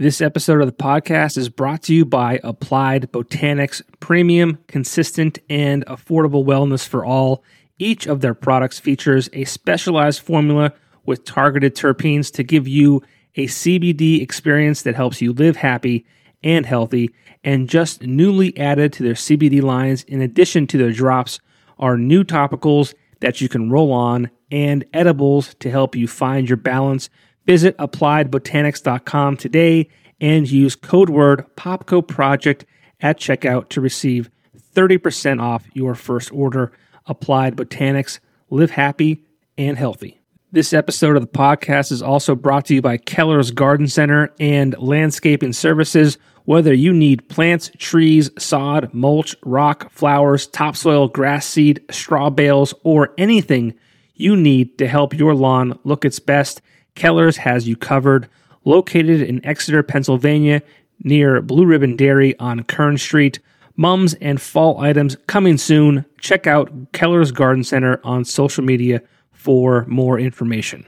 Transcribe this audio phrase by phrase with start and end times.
[0.00, 5.84] This episode of the podcast is brought to you by Applied Botanics Premium, consistent, and
[5.86, 7.42] affordable wellness for all.
[7.80, 10.72] Each of their products features a specialized formula
[11.04, 13.02] with targeted terpenes to give you
[13.34, 16.06] a CBD experience that helps you live happy
[16.44, 17.10] and healthy.
[17.42, 21.40] And just newly added to their CBD lines, in addition to their drops,
[21.76, 26.56] are new topicals that you can roll on and edibles to help you find your
[26.56, 27.10] balance.
[27.48, 29.88] Visit appliedbotanics.com today
[30.20, 32.66] and use code word POPKO project
[33.00, 34.28] at checkout to receive
[34.74, 36.72] 30% off your first order.
[37.06, 38.18] Applied Botanics,
[38.50, 39.24] live happy
[39.56, 40.20] and healthy.
[40.52, 44.76] This episode of the podcast is also brought to you by Keller's Garden Center and
[44.76, 46.18] Landscaping Services.
[46.44, 53.14] Whether you need plants, trees, sod, mulch, rock, flowers, topsoil, grass seed, straw bales, or
[53.16, 53.72] anything
[54.14, 56.60] you need to help your lawn look its best,
[56.98, 58.28] Keller's has you covered.
[58.64, 60.60] Located in Exeter, Pennsylvania,
[61.04, 63.38] near Blue Ribbon Dairy on Kern Street.
[63.76, 66.04] Mums and fall items coming soon.
[66.20, 69.00] Check out Keller's Garden Center on social media
[69.30, 70.84] for more information.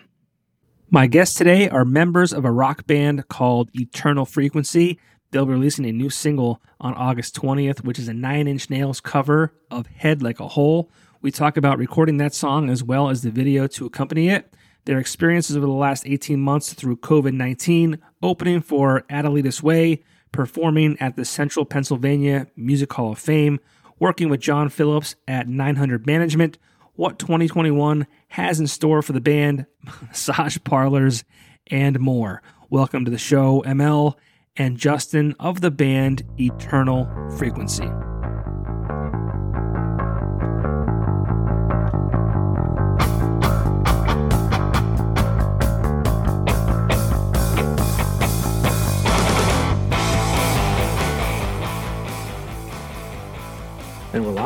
[0.90, 4.98] My guests today are members of a rock band called Eternal Frequency.
[5.30, 9.00] They'll be releasing a new single on August 20th, which is a Nine Inch Nails
[9.00, 10.90] cover of Head Like a Hole.
[11.22, 14.52] We talk about recording that song as well as the video to accompany it,
[14.84, 20.96] their experiences over the last 18 months through COVID 19, opening for Adelitas Way, performing
[21.00, 23.60] at the Central Pennsylvania Music Hall of Fame,
[23.98, 26.58] working with John Phillips at 900 Management,
[26.94, 29.66] what 2021 has in store for the band,
[30.02, 31.24] massage parlors,
[31.68, 32.42] and more.
[32.68, 34.14] Welcome to the show, Emelle
[34.56, 37.88] and Justin of the band Eternal Frequency.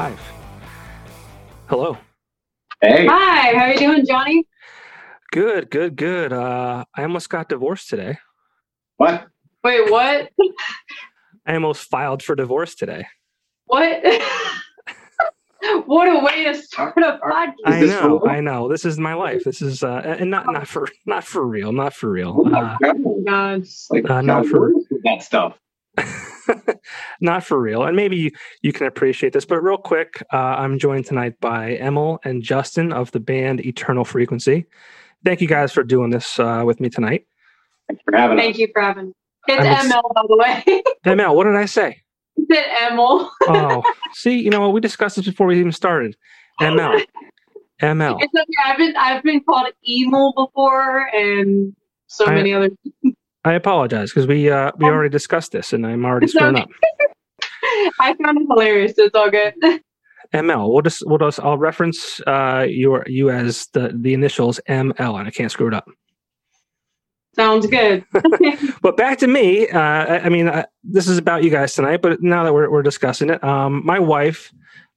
[0.05, 0.21] Live.
[1.67, 1.97] Hello.
[2.83, 3.07] Hey.
[3.07, 4.45] Hi, how are you doing, Johnny?
[5.33, 6.31] Good, good, good.
[6.31, 8.19] Uh, I almost got divorced today.
[8.99, 9.27] What?
[9.63, 10.29] Wait, what?
[11.47, 13.07] I almost filed for divorce today.
[13.65, 14.03] What?
[15.87, 17.55] what a way to start a podcast.
[17.65, 18.27] I know.
[18.27, 18.69] I know.
[18.69, 19.43] This is my life.
[19.45, 22.37] This is uh, and not not for not for real, not for real.
[22.39, 22.97] Oh my Uh, God.
[23.27, 23.65] God.
[23.89, 24.71] Like Uh, not for-
[25.05, 25.59] that stuff.
[27.21, 27.83] not for real.
[27.85, 28.31] And maybe you,
[28.63, 32.93] you can appreciate this, but real quick, uh, I'm joined tonight by Emil and Justin
[32.93, 34.67] of the band Eternal Frequency.
[35.25, 37.27] Thank you guys for doing this uh, with me tonight.
[37.89, 38.59] Thanks for having Thank us.
[38.61, 39.13] you for having me.
[39.49, 40.83] It's I was- ML, by the way.
[41.13, 42.01] Emil, what did I say?
[42.37, 43.31] it's Emil.
[43.43, 43.83] Oh,
[44.15, 44.73] see, you know what?
[44.73, 46.17] We discussed this before we even started.
[46.61, 47.03] ML.
[47.83, 48.17] ML.
[48.21, 48.47] It's okay.
[48.65, 51.75] I've been I've been called Emil before and
[52.07, 52.71] so I- many other
[53.45, 56.69] I apologize because we uh, we already discussed this and I'm already screwing up.
[58.01, 58.95] I found it hilarious.
[58.97, 59.55] It's all good.
[60.35, 60.73] ML.
[60.73, 65.29] We'll just we'll just I'll reference uh, your you as the the initials ML and
[65.29, 65.87] I can't screw it up.
[67.35, 68.05] Sounds good.
[68.83, 69.67] But back to me.
[69.69, 72.03] Uh, I, I mean, uh, this is about you guys tonight.
[72.03, 74.53] But now that we're we're discussing it, um, my wife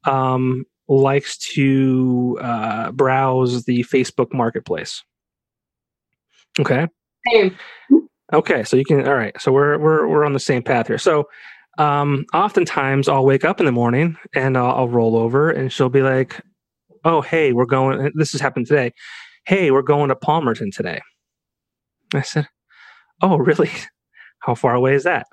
[0.06, 5.04] um, likes to uh, browse the Facebook Marketplace.
[6.60, 6.88] Okay.
[7.32, 7.58] Same.
[8.34, 8.64] Okay.
[8.64, 9.08] So you can.
[9.08, 9.40] All right.
[9.42, 10.98] So we're we're we're on the same path here.
[10.98, 11.28] So.
[11.80, 15.90] Um, oftentimes I'll wake up in the morning and I'll, I'll roll over and she'll
[15.90, 16.42] be like,
[17.06, 18.94] "Oh, hey, we're going." This has happened today.
[19.46, 21.02] Hey, we're going to Palmerton today.
[22.16, 22.48] I said,
[23.22, 23.70] "Oh, really?
[24.40, 25.28] How far away is that?"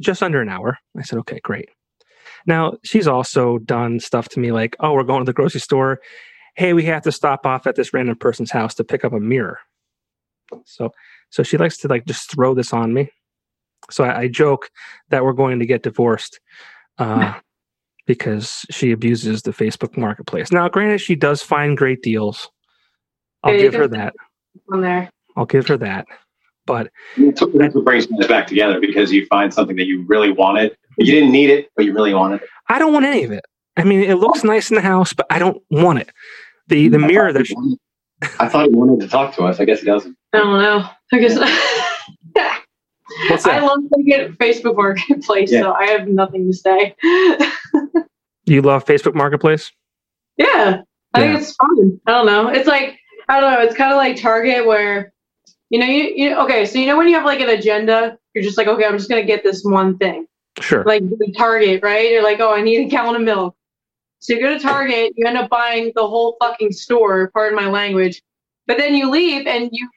[0.00, 0.78] Just under an hour.
[0.98, 1.68] I said, "Okay, great."
[2.46, 6.00] Now she's also done stuff to me like, "Oh, we're going to the grocery store.
[6.56, 9.20] Hey, we have to stop off at this random person's house to pick up a
[9.20, 9.58] mirror."
[10.66, 10.90] So,
[11.34, 13.10] so she likes to like just throw this on me.
[13.90, 14.70] So I, I joke
[15.10, 16.38] that we're going to get divorced
[16.98, 17.34] uh,
[18.06, 20.52] because she abuses the Facebook Marketplace.
[20.52, 22.48] Now, granted, she does find great deals.
[23.42, 24.14] I'll There you give her that.
[24.72, 25.10] On there.
[25.36, 26.06] I'll give her that.
[26.66, 30.04] But That's what that's what brings us back together because you find something that you
[30.06, 30.76] really wanted.
[30.98, 32.48] You didn't need it, but you really wanted it.
[32.68, 33.44] I don't want any of it.
[33.76, 36.10] I mean, it looks nice in the house, but I don't want it.
[36.68, 37.78] The the I mirror that she, wanted-
[38.38, 39.60] I thought he wanted to talk to us.
[39.60, 40.16] I guess he doesn't.
[40.32, 40.88] I don't know.
[41.14, 41.38] I guess
[43.30, 45.60] what's I love looking at Facebook Marketplace, Yeah.
[45.60, 46.94] so I have nothing to say.
[48.46, 49.72] You love Facebook Marketplace?
[50.36, 50.82] yeah,
[51.14, 51.32] I Yeah.
[51.32, 51.98] think it's fun.
[52.06, 52.48] I don't know.
[52.48, 53.60] It's like I don't know.
[53.62, 55.14] It's kind of like Target, where
[55.70, 56.66] you know, you, you okay.
[56.66, 59.08] So you know when you have like an agenda, you're just like, okay, I'm just
[59.08, 60.26] gonna get this one thing.
[60.60, 60.84] Sure.
[60.84, 62.10] Like the Target, right?
[62.10, 63.56] You're like, oh, I need a gallon of milk.
[64.18, 67.30] So you go to Target, you end up buying the whole fucking store.
[67.32, 68.20] Pardon my language.
[68.66, 69.88] But then you leave and you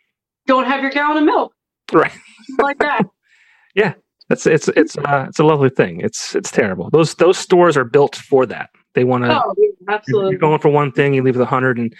[0.47, 1.53] don't have your gallon of milk
[1.93, 2.11] Right.
[2.59, 3.03] like that.
[3.75, 3.93] Yeah.
[4.29, 6.01] That's it's it's uh, it's a lovely thing.
[6.01, 6.89] It's it's terrible.
[6.89, 8.71] Those those stores are built for that.
[8.95, 9.41] They want to.
[9.41, 10.31] Oh, yeah, absolutely.
[10.31, 11.93] you're going for one thing, you leave with a hundred, and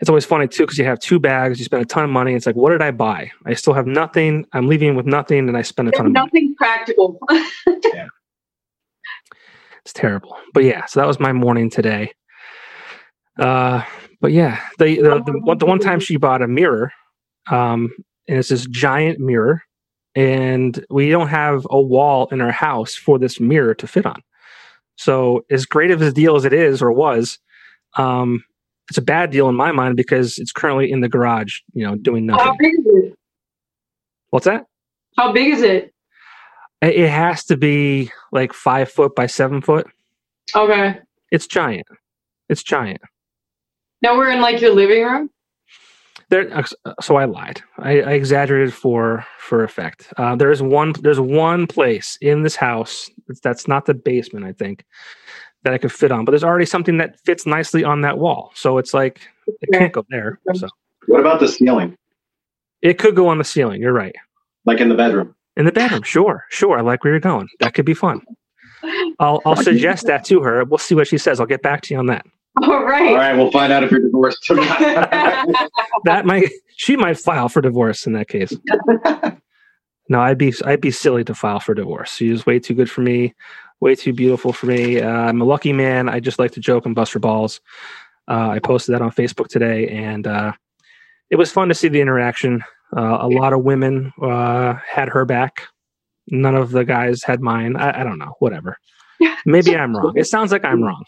[0.00, 2.34] it's always funny too because you have two bags, you spend a ton of money.
[2.34, 3.32] It's like, what did I buy?
[3.46, 4.44] I still have nothing.
[4.52, 6.26] I'm leaving with nothing, and I spend a ton There's of money.
[6.26, 7.18] nothing practical.
[9.84, 10.36] It's terrible.
[10.52, 12.12] But yeah, so that was my morning today.
[13.38, 13.82] Uh,
[14.20, 16.92] but yeah, the the, the, one, the one time she bought a mirror,
[17.50, 17.90] um,
[18.26, 19.62] and it's this giant mirror,
[20.14, 24.22] and we don't have a wall in our house for this mirror to fit on.
[24.96, 27.38] So as great of a deal as it is or was,
[27.96, 28.44] um,
[28.88, 31.94] it's a bad deal in my mind because it's currently in the garage, you know,
[31.94, 32.46] doing nothing.
[32.46, 33.18] How big is it?
[34.30, 34.66] What's that?
[35.16, 35.92] How big is it?
[36.82, 39.86] It it has to be like five foot by seven foot.
[40.54, 40.98] Okay.
[41.30, 41.86] It's giant.
[42.48, 43.00] It's giant.
[44.00, 45.30] Now we're in like your living room.
[46.30, 46.62] There, uh,
[47.00, 47.62] so I lied.
[47.78, 50.12] I, I exaggerated for for effect.
[50.18, 50.92] Uh, there is one.
[51.00, 54.44] There's one place in this house that's- that's not the basement.
[54.44, 54.84] I think
[55.64, 58.52] that I could fit on, but there's already something that fits nicely on that wall.
[58.54, 59.22] So it's like
[59.62, 60.38] it can't go there.
[60.54, 60.68] So
[61.06, 61.96] What about the ceiling?
[62.82, 63.80] it could go on the ceiling.
[63.80, 64.14] You're right.
[64.66, 65.34] Like in the bedroom?
[65.56, 66.78] In the bedroom, sure, sure.
[66.78, 67.48] I like where you're going.
[67.58, 68.20] That could be fun.
[69.18, 70.62] I'll I'll suggest that to her.
[70.64, 71.40] We'll see what she says.
[71.40, 72.26] I'll get back to you on that.
[72.62, 73.14] All All right.
[73.14, 74.80] right, we'll find out if you're divorced or not.
[76.04, 78.52] That might she might file for divorce in that case.
[80.10, 82.14] No, I'd be I'd be silly to file for divorce.
[82.14, 83.34] She's way too good for me,
[83.80, 85.00] way too beautiful for me.
[85.02, 86.08] Uh, I'm a lucky man.
[86.08, 87.60] I just like to joke and bust her balls.
[88.26, 90.52] Uh, I posted that on Facebook today, and uh,
[91.28, 92.62] it was fun to see the interaction.
[92.96, 95.64] Uh, a lot of women uh, had her back.
[96.28, 97.76] None of the guys had mine.
[97.76, 98.34] I, I don't know.
[98.38, 98.78] Whatever.
[99.44, 100.14] Maybe I'm wrong.
[100.16, 101.04] It sounds like I'm wrong.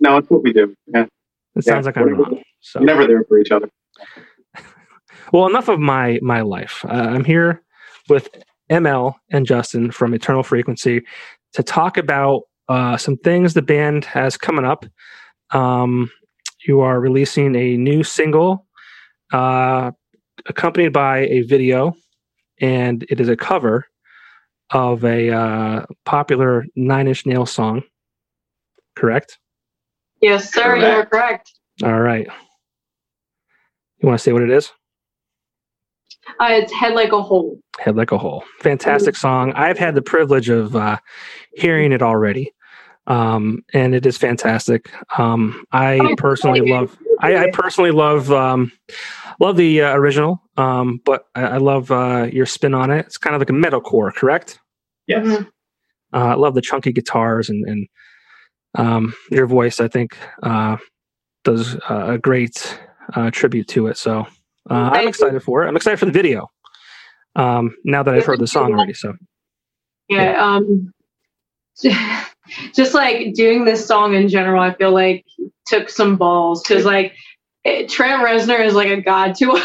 [0.00, 0.74] No, it's what we do.
[0.86, 1.06] Yeah.
[1.54, 2.42] It sounds like I'm wrong.
[2.60, 3.68] So never there for each other.
[5.32, 6.84] Well, enough of my my life.
[6.86, 7.62] Uh, I'm here
[8.10, 8.28] with
[8.70, 11.02] Emelle and Justin from Eternal Frequency
[11.54, 14.84] to talk about uh, some things the band has coming up.
[15.50, 16.10] Um,
[16.66, 18.66] you are releasing a new single,
[19.32, 19.92] uh,
[20.46, 21.94] accompanied by a video,
[22.60, 23.86] and it is a cover
[24.70, 27.82] of a uh, popular Nine Inch Nails song.
[28.96, 29.38] Correct.
[30.22, 30.76] Yes, sir.
[30.76, 31.52] You are correct.
[31.82, 32.26] All right.
[33.98, 34.72] You want to say what it is?
[36.40, 37.58] Uh, it's head like a hole.
[37.78, 38.44] Head Like a Hole.
[38.60, 39.52] Fantastic song.
[39.54, 40.98] I've had the privilege of uh,
[41.54, 42.52] hearing it already.
[43.08, 44.92] Um, and it is fantastic.
[45.18, 46.96] Um, I Oh, personally love.
[47.20, 48.70] I, I personally love um,
[49.40, 53.06] love the uh, original, um, but I, I love uh, your spin on it.
[53.06, 54.60] It's kind of like a metalcore, correct?
[55.08, 55.26] Yes.
[55.26, 55.46] Mhm.
[56.14, 57.88] Uh, I love the chunky guitars and, and
[58.76, 59.80] um, your voice.
[59.80, 60.76] I think uh,
[61.44, 62.78] does uh, a great
[63.14, 63.96] uh, tribute to it.
[63.96, 64.26] So
[64.70, 65.68] uh, I'm excited for it.
[65.68, 66.48] I'm excited for the video.
[67.34, 69.14] Um, now that I've heard the song already, so
[70.08, 70.44] Yeah.
[70.44, 70.92] Um,
[72.74, 75.24] just like doing this song in general, I feel like
[75.66, 77.14] took some balls because like
[77.64, 79.62] it, Trent Reznor is like a god to us.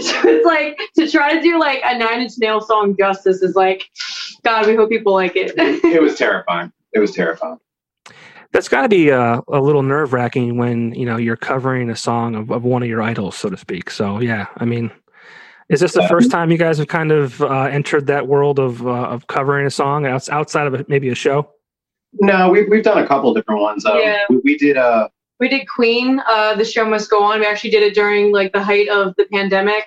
[0.00, 3.54] so it's like to try to do like a Nine Inch Nail song justice is
[3.54, 3.84] like,
[4.44, 5.52] God, we hope people like it.
[5.56, 6.72] It was terrifying.
[6.92, 7.58] It was terrifying.
[8.58, 11.94] That's got to be uh, a little nerve wracking when you know you're covering a
[11.94, 13.88] song of, of one of your idols, so to speak.
[13.88, 14.90] So yeah, I mean,
[15.68, 16.08] is this the Yeah.
[16.08, 19.64] first time you guys have kind of uh, entered that world of uh, of covering
[19.64, 21.48] a song outside of a, maybe a show?
[22.14, 23.86] No, we've, we've done a couple different ones.
[23.86, 24.24] Um, Yeah.
[24.28, 27.38] we, we did uh, we did Queen, uh, the show must go on.
[27.38, 29.84] We actually did it during like the height of the pandemic,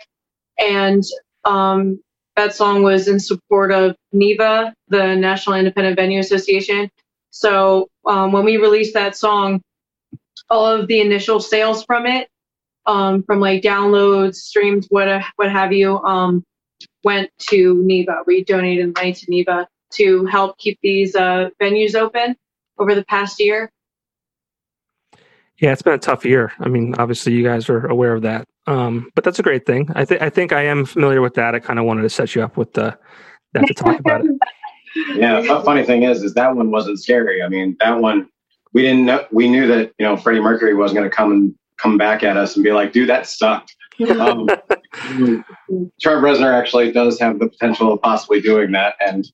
[0.57, 1.03] and
[1.43, 1.99] um,
[2.37, 6.89] that song was in support of NIVA, the National Independent Venue Association.
[7.31, 9.61] So um, when we released that song,
[10.49, 12.27] all of the initial sales from it,
[12.85, 16.43] um, from like downloads, streams, what what have you, um,
[17.03, 18.23] went to NIVA.
[18.27, 22.35] We donated money to NIVA to help keep these uh, venues open
[22.77, 23.71] over the past year.
[25.57, 26.51] Yeah, it's been a tough year.
[26.59, 29.89] I mean, obviously you guys are aware of that, um, but that's a great thing.
[29.93, 31.53] I think I think I am familiar with that.
[31.53, 32.97] I kind of wanted to set you up with the
[33.53, 34.31] that to talk about it.
[35.15, 35.41] yeah.
[35.41, 37.41] The funny thing is, is that one wasn't scary.
[37.43, 38.27] I mean, that one
[38.73, 39.25] we didn't know.
[39.31, 42.37] We knew that you know Freddie Mercury was going to come and come back at
[42.37, 43.75] us and be like, "Dude, that sucked."
[44.19, 44.47] Um,
[46.01, 49.25] Trent Reznor actually does have the potential of possibly doing that and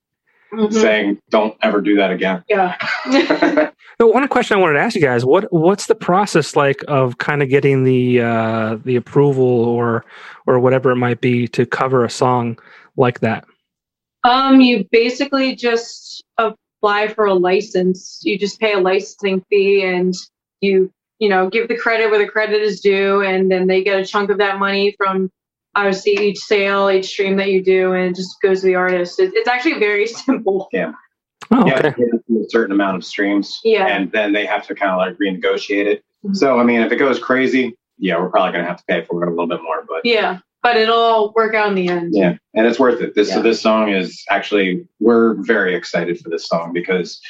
[0.53, 0.73] Mhm.
[0.73, 2.75] saying, "Don't ever do that again." Yeah.
[3.99, 7.17] But one question I wanted to ask you guys what what's the process like of
[7.17, 10.05] kind of getting the uh, the approval or
[10.45, 12.59] or whatever it might be to cover a song
[12.95, 13.45] like that?
[14.27, 18.21] Um, you basically just apply for a license.
[18.23, 20.13] You just pay a licensing fee and
[20.61, 23.99] you, you know, give the credit where the credit is due, and then they get
[23.99, 25.31] a chunk of that money from
[25.75, 29.19] obviously each sale, each stream that you do, and it just goes to the artist.
[29.19, 30.67] It, it's actually very simple.
[30.71, 30.93] Yeah.
[31.51, 32.03] Oh, Yeah, okay.
[32.03, 33.59] a certain amount of streams.
[33.63, 33.87] Yeah.
[33.87, 36.03] And then they have to kind of like renegotiate it.
[36.25, 36.35] Mhm.
[36.35, 39.03] So, I mean, if it goes crazy, yeah, we're probably going to have to pay
[39.05, 41.87] for it a little bit more, but Yeah, but it'll all work out in the
[41.87, 42.09] end.
[42.13, 43.15] yeah, and it's worth it.
[43.15, 47.21] This, so this song is actually, we're very excited for this song because,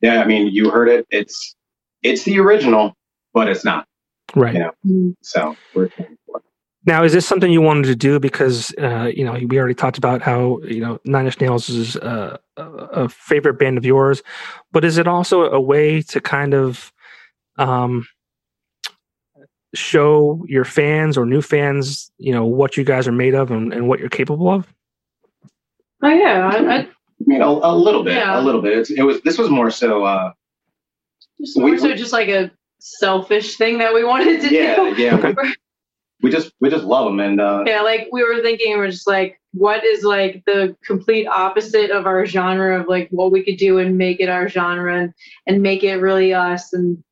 [0.00, 1.06] yeah, I mean, you heard it.
[1.10, 1.54] It's,
[2.02, 2.94] it's the original,
[3.34, 3.86] but it's not.
[4.34, 4.54] Right.
[4.54, 4.70] Yeah.
[4.86, 5.14] Mhm.
[5.22, 5.90] So we're,
[6.86, 9.98] Now, is this something you wanted to do because uh, you know we already talked
[9.98, 14.22] about how you know Nine Inch Nails is uh, a, a favorite band of yours,
[14.72, 16.90] but is it also a way to kind of
[17.58, 18.06] um,
[19.74, 23.72] show your fans or new fans, you know, what you guys are made of and,
[23.72, 24.66] and what you're capable of?
[26.02, 26.88] Oh yeah, I, I
[27.26, 28.40] you know, a little bit, Yeah.
[28.40, 28.78] a little bit.
[28.78, 30.32] It's, it was, this was more so, uh,
[31.40, 34.94] just We- more so just like a selfish thing that we wanted to yeah, do.
[35.02, 35.16] yeah.
[35.16, 35.34] Okay.
[35.42, 35.54] We,
[36.22, 37.20] we just, we just love them.
[37.20, 41.26] And, uh, Yeah, like we were thinking, we're just like, what is like the complete
[41.26, 44.96] opposite of our genre of like what we could do and make it our genre
[45.00, 45.12] and,
[45.46, 47.02] and make it really us and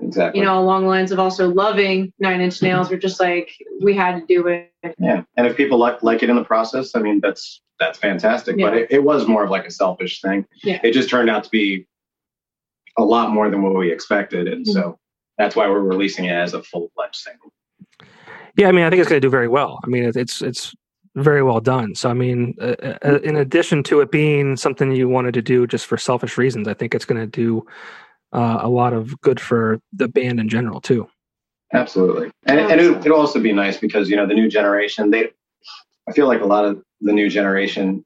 [0.00, 0.40] exactly.
[0.40, 2.90] you know along the lines of also loving Nine Inch Nails.
[2.90, 3.50] We're just like
[3.82, 4.72] we had to do it.
[4.98, 8.56] Yeah, and if people like like it in the process, I mean that's that's fantastic.
[8.58, 10.44] But it, it was more of like a selfish thing.
[10.64, 10.80] Yeah.
[10.82, 11.86] It just turned out to be
[12.96, 14.72] a lot more than what we expected, and Mhm.
[14.72, 14.98] so
[15.36, 17.52] that's why we're releasing it as a full fledged single.
[18.56, 19.78] Yeah, I mean, I think it's going to do very well.
[19.84, 20.74] I mean, it's it's
[21.14, 21.94] very well done.
[21.94, 22.74] So, I mean, uh,
[23.04, 26.68] uh, in addition to it being something you wanted to do just for selfish reasons,
[26.68, 27.64] I think it's going to do
[28.32, 31.08] uh, a lot of good for the band in general too.
[31.72, 35.10] Absolutely, and and it, it'll also be nice because you know the new generation.
[35.10, 35.30] They,
[36.08, 38.04] I feel like a lot of the new generation,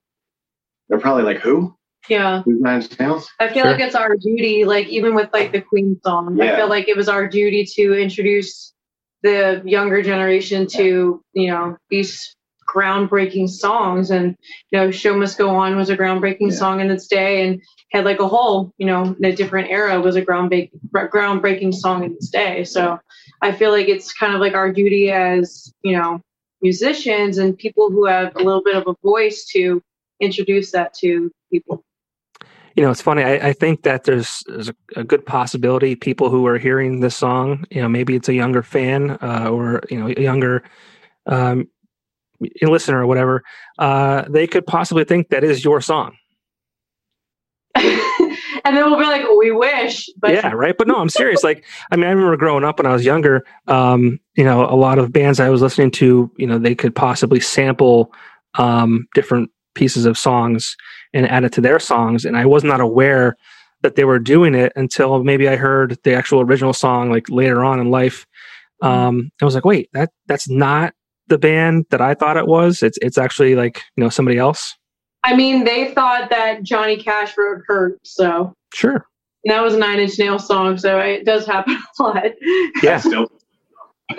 [0.88, 1.74] they're probably like who
[2.08, 3.28] Yeah, who's Nine Inch Nails?
[3.38, 3.72] I feel Sure.
[3.72, 4.64] like it's our duty.
[4.64, 7.94] Like even with like the Queen song, I feel like it was our duty to
[7.94, 8.72] introduce
[9.22, 12.34] the younger generation to you know these
[12.72, 14.36] groundbreaking songs and
[14.70, 16.56] you know show must go on was a groundbreaking Yeah.
[16.62, 17.60] song in its day and
[17.92, 22.04] had like a whole you know in a different era was a groundbreaking groundbreaking song
[22.04, 22.98] in its day so
[23.42, 26.20] i feel like it's kind of like our duty as you know
[26.62, 29.82] musicians and people who have a little bit of a voice to
[30.20, 31.84] introduce that to people
[32.76, 33.22] You know, it's funny.
[33.22, 37.14] I, I think that there's, there's a, a good possibility people who are hearing this
[37.14, 40.62] song, you know, maybe it's a younger fan uh, or you know a younger
[41.26, 41.68] um,
[42.62, 43.42] listener or whatever,
[43.78, 46.16] uh, they could possibly think that is your song.
[47.74, 50.76] and then we'll be like, we wish, but yeah, right.
[50.76, 51.42] But no, I'm serious.
[51.42, 53.44] Like, I mean, I remember growing up when I was younger.
[53.66, 56.94] Um, you know, a lot of bands I was listening to, you know, they could
[56.94, 58.12] possibly sample
[58.54, 60.76] um, different pieces of songs
[61.14, 63.36] and add it to their songs, and I was not aware
[63.82, 67.64] that they were doing it until maybe I heard the actual original song like later
[67.64, 68.26] on in life.
[68.80, 70.94] Um, I was like, wait, that that's not
[71.28, 72.82] the band that I thought it was.
[72.82, 74.74] It's it's actually like you know somebody else.
[75.24, 79.06] I mean, they thought that Johnny Cash wrote "Hurt," so Sure.
[79.44, 80.76] and that was a Nine Inch Nails song.
[80.78, 82.24] So it does happen a lot.
[82.82, 82.98] Yeah.
[82.98, 83.26] Still,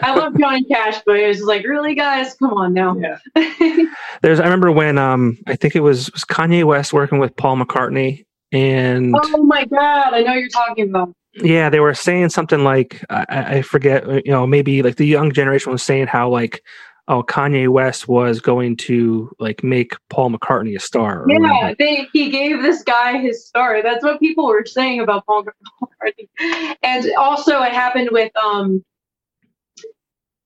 [0.00, 2.96] I love Johnny Cash, but it was like, really, guys, come on now.
[2.96, 3.18] yeah.
[4.22, 7.56] There's I remember when um I think it was was Kanye West working with Paul
[7.58, 11.12] McCartney and oh my god, I know you're talking about.
[11.42, 15.06] Yeah they were saying something like I, I forget uh, you know maybe like the
[15.06, 16.62] young generation was saying how like
[17.08, 22.30] oh Kanye West was going to like make Paul McCartney a star Yeah, they, he
[22.30, 23.82] gave this guy his star.
[23.82, 26.76] That's what people were saying about Paul McCartney.
[26.82, 28.84] And also, it happened with um,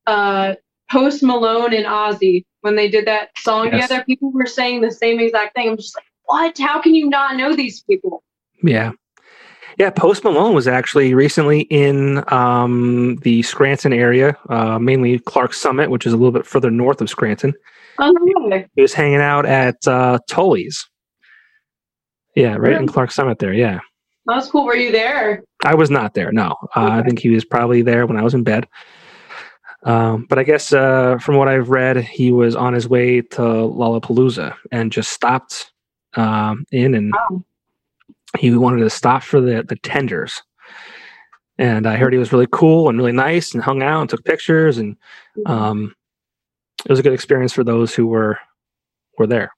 [0.07, 0.55] uh,
[0.91, 3.89] Post Malone and Ozzy when they did that song Yes.
[3.89, 4.05] together.
[4.05, 5.69] People were saying the same exact thing.
[5.71, 6.57] I'm just like, what?
[6.59, 8.23] How can you not know these people?
[8.63, 8.93] yeah
[9.79, 15.91] yeah Post Malone was actually recently in um the Scranton area uh mainly Clarks Summit
[15.91, 17.55] which is a little bit further north of Scranton
[17.99, 20.89] Oh, he was hanging out at uh Tully's
[22.35, 23.81] yeah right in Clarks Summit there yeah
[24.27, 24.65] that was cool.
[24.65, 25.43] Were you there?
[25.65, 26.31] I was not there.
[26.31, 28.69] No, uh, I think he was probably there when I was in bed.
[29.85, 33.41] Um, but I guess uh, from what I've read, he was on his way to
[33.41, 35.73] Lollapalooza and just stopped
[36.15, 37.45] um, in, and Wow.
[38.39, 40.43] He wanted to stop for the the tenders.
[41.59, 44.25] And I heard he was really cool and really nice, and hung out and took
[44.25, 44.97] pictures, and
[45.47, 45.95] um,
[46.85, 48.39] it was a good experience for those who were
[49.19, 49.53] were there.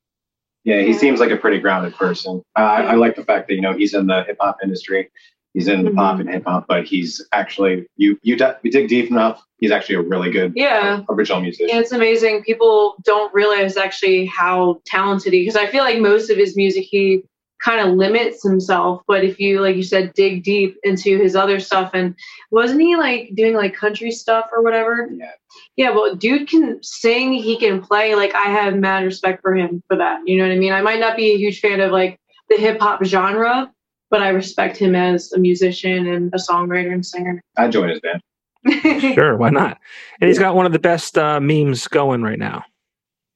[0.65, 2.43] Yeah, he seems like a pretty grounded person.
[2.59, 5.11] Uh, I, I like the fact that you know he's in the hip hop industry.
[5.53, 5.95] He's in Mhm.
[5.95, 9.41] pop and hip hop, but he's actually you you, di- you dig deep enough.
[9.59, 11.03] He's actually a really good Yeah.
[11.09, 11.69] original musician.
[11.69, 12.43] Yeah, it's amazing.
[12.43, 16.85] People don't realize actually how talented he because I feel like most of his music
[16.91, 17.23] he
[17.65, 19.03] kind of limits himself.
[19.07, 22.15] But if you, like you said, dig deep into his other stuff, and
[22.51, 25.09] wasn't he like doing like country stuff or whatever?
[25.13, 25.31] Yeah.
[25.77, 28.15] Yeah, well, dude can sing, he can play.
[28.15, 30.21] Like, I have mad respect for him for that.
[30.27, 30.73] You know what I mean?
[30.73, 32.19] I might not be a huge fan of like
[32.49, 33.73] the hip hop genre,
[34.11, 37.41] but I respect him as a musician and a songwriter and singer.
[37.57, 38.21] I'd join his band.
[39.15, 39.79] Sure, why not?
[40.21, 42.65] And he's got one of the best uh, memes going right now.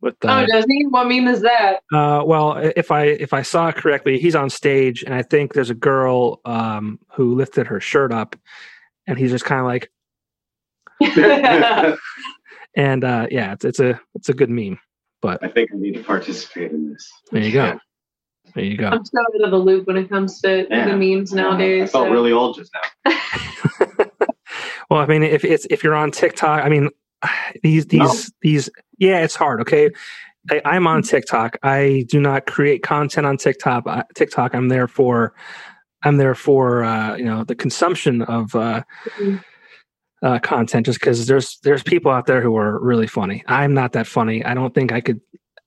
[0.00, 0.86] With oh, uh, does he?
[0.86, 1.80] What meme is that?
[1.92, 5.54] uh, well, if I if I saw it correctly, he's on stage, and I think
[5.54, 8.36] there's a girl um, who lifted her shirt up,
[9.08, 9.90] and he's just kind of like,
[12.76, 14.78] and uh, yeah, it's it's a it's a good meme.
[15.20, 17.10] But I think I need to participate in this.
[17.32, 17.78] there you go,
[18.54, 18.86] there you go.
[18.88, 20.88] I'm so out of the loop when it comes to Yeah.
[20.88, 21.88] the memes nowadays.
[21.90, 23.16] I felt so- really old just now.
[24.90, 26.88] well, I mean, if it's if you're on TikTok, I mean,
[27.62, 28.14] these these No.
[28.42, 29.60] these yeah, it's hard.
[29.60, 29.90] Okay,
[30.50, 31.56] I, I'm on TikTok.
[31.62, 33.84] I do not create content on TikTok.
[33.86, 34.54] I, TikTok.
[34.54, 35.34] I'm there for
[36.04, 38.82] I'm there for uh, you know the consumption of uh,
[39.18, 39.42] Mhm.
[40.22, 43.42] uh, content, just because there's there's people out there who are really funny.
[43.46, 44.44] I'm not that funny.
[44.44, 45.20] I don't think I could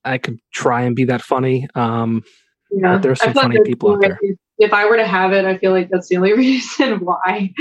[0.04, 1.68] I could try and be that funny.
[1.76, 2.24] Um,
[2.72, 4.20] Yeah, But there's some funny that's people out there.
[4.58, 7.52] If I were to have it, I feel like that's the only reason why.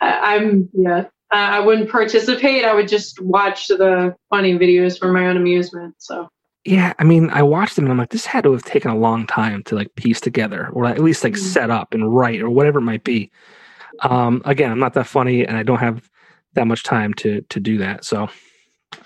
[0.00, 1.06] I'm yeah.
[1.30, 2.64] I I wouldn't participate.
[2.64, 5.94] I would just watch the funny videos for my own amusement.
[5.98, 6.28] So
[6.64, 8.96] Yeah, I mean, I watched them and I'm like, this had to have taken a
[8.96, 11.38] long time to like piece together, or at least like Mhm.
[11.38, 13.30] set up and write, or whatever it might be.
[14.02, 16.08] Um, again, I'm not that funny, and I don't have
[16.54, 18.04] that much time to to do that.
[18.04, 18.28] So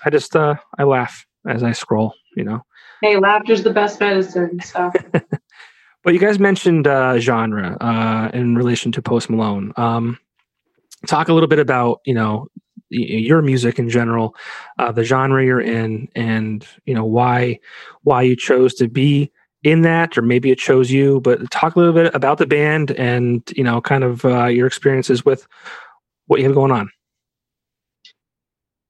[0.05, 2.61] I just uh, I laugh as I scroll, you know.
[3.01, 4.59] hey, laughter's the best medicine.
[4.61, 4.91] So
[6.03, 9.71] But you guys mentioned uh, genre uh, in relation to Post Malone.
[9.77, 10.17] Um,
[11.07, 12.47] talk a little bit about you know
[12.89, 14.35] your music in general,
[14.77, 17.59] uh, the genre you're in, and you know why
[18.03, 19.31] why you chose to be
[19.63, 21.21] in that, or maybe it chose you.
[21.21, 24.67] But talk a little bit about the band and you know kind of uh, your
[24.67, 25.47] experiences with
[26.27, 26.89] what you have going on.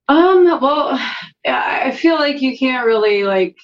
[0.07, 0.99] Um, well,
[1.45, 3.57] I feel like you can't really like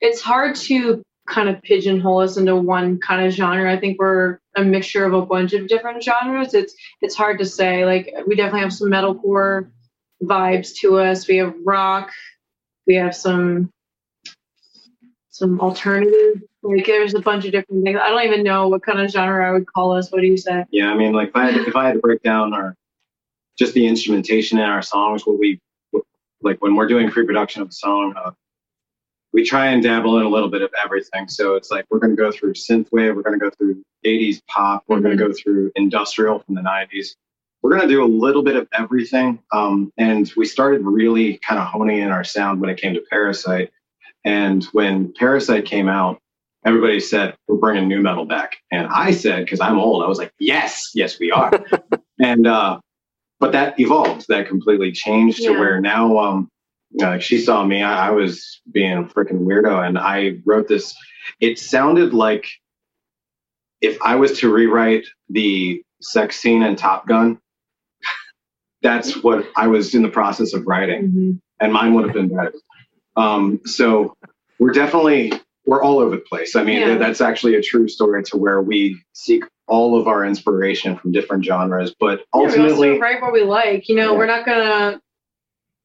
[0.00, 3.72] it's hard to kind of pigeonhole us into one kind of genre.
[3.72, 6.54] I think we're a mixture of a bunch of different genres.
[6.54, 7.84] It's it's hard to say.
[7.84, 9.70] Like we definitely have some metalcore
[10.22, 11.28] vibes to us.
[11.28, 12.10] We have rock.
[12.86, 13.70] We have some
[15.30, 16.42] some alternative.
[16.62, 17.98] Like there's a bunch of different things.
[18.02, 20.10] I don't even know what kind of genre I would call us.
[20.10, 20.64] What do you say?
[20.70, 22.74] Yeah, I mean, like if I had, if I had to break down our
[23.58, 25.60] just the instrumentation in our songs, what we
[26.42, 28.30] like when we're doing pre-production of a song, uh,
[29.36, 31.28] we try and dabble in a little bit of everything.
[31.28, 34.40] So it's like we're going to go through synthwave, we're going to go through 80s
[34.46, 37.08] pop, we're going to go through industrial from the 90s.
[37.60, 39.38] We're going to do a little bit of everything.
[39.52, 43.02] Um, and we started really kind of honing in our sound when it came to
[43.10, 43.70] Parasite.
[44.24, 46.18] And when Parasite came out,
[46.64, 50.18] everybody said we're bringing new metal back and i said because i'm old i was
[50.18, 51.52] like yes yes we are
[52.20, 52.76] and uh
[53.38, 56.48] but that evolved that completely changed to where now um
[57.02, 60.94] uh, she saw me I, I was being a freaking weirdo and i wrote this
[61.40, 62.46] it sounded like
[63.80, 67.38] if i was to rewrite the sex scene in top gun
[68.82, 71.40] that's what i was in the process of writing Mhm.
[71.60, 72.52] and mine would have been better.
[73.16, 74.14] Um, so
[74.58, 75.32] we're definitely
[75.64, 76.54] we're all over the place.
[76.54, 76.96] I mean, Yeah.
[76.96, 81.44] that's actually a true story to where we seek all of our inspiration from different
[81.44, 83.88] genres, but Yeah, we also ultimately, write what we like.
[83.88, 84.18] You know, Yeah.
[84.18, 85.00] we're not gonna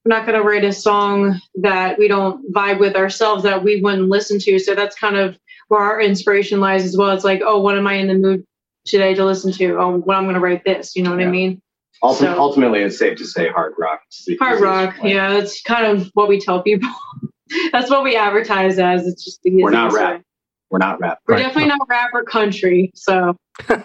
[0.06, 4.10] we're not gonna write a song that we don't vibe with ourselves that we wouldn't
[4.10, 4.58] listen to.
[4.60, 5.38] So that's kind of
[5.68, 7.12] where our inspiration lies as well.
[7.12, 8.44] It's like, oh, what am I in the mood
[8.86, 9.78] today to listen to?
[9.80, 10.96] Oh, what I'm gonna write this.
[10.96, 11.62] You know what I mean?
[12.04, 14.02] ulti- so- ultimately, it's safe to say hard rock.
[14.40, 15.02] Hard rock.
[15.04, 15.14] way.
[15.14, 16.90] Yeah, that's kind of what we tell people.
[17.72, 19.06] that's what we advertise as.
[19.08, 20.16] It's just the We're not rap.
[20.18, 20.24] way.
[20.72, 21.20] We're not rap.
[21.28, 21.44] We're Right.
[21.44, 22.92] definitely not rap or country.
[22.96, 23.36] So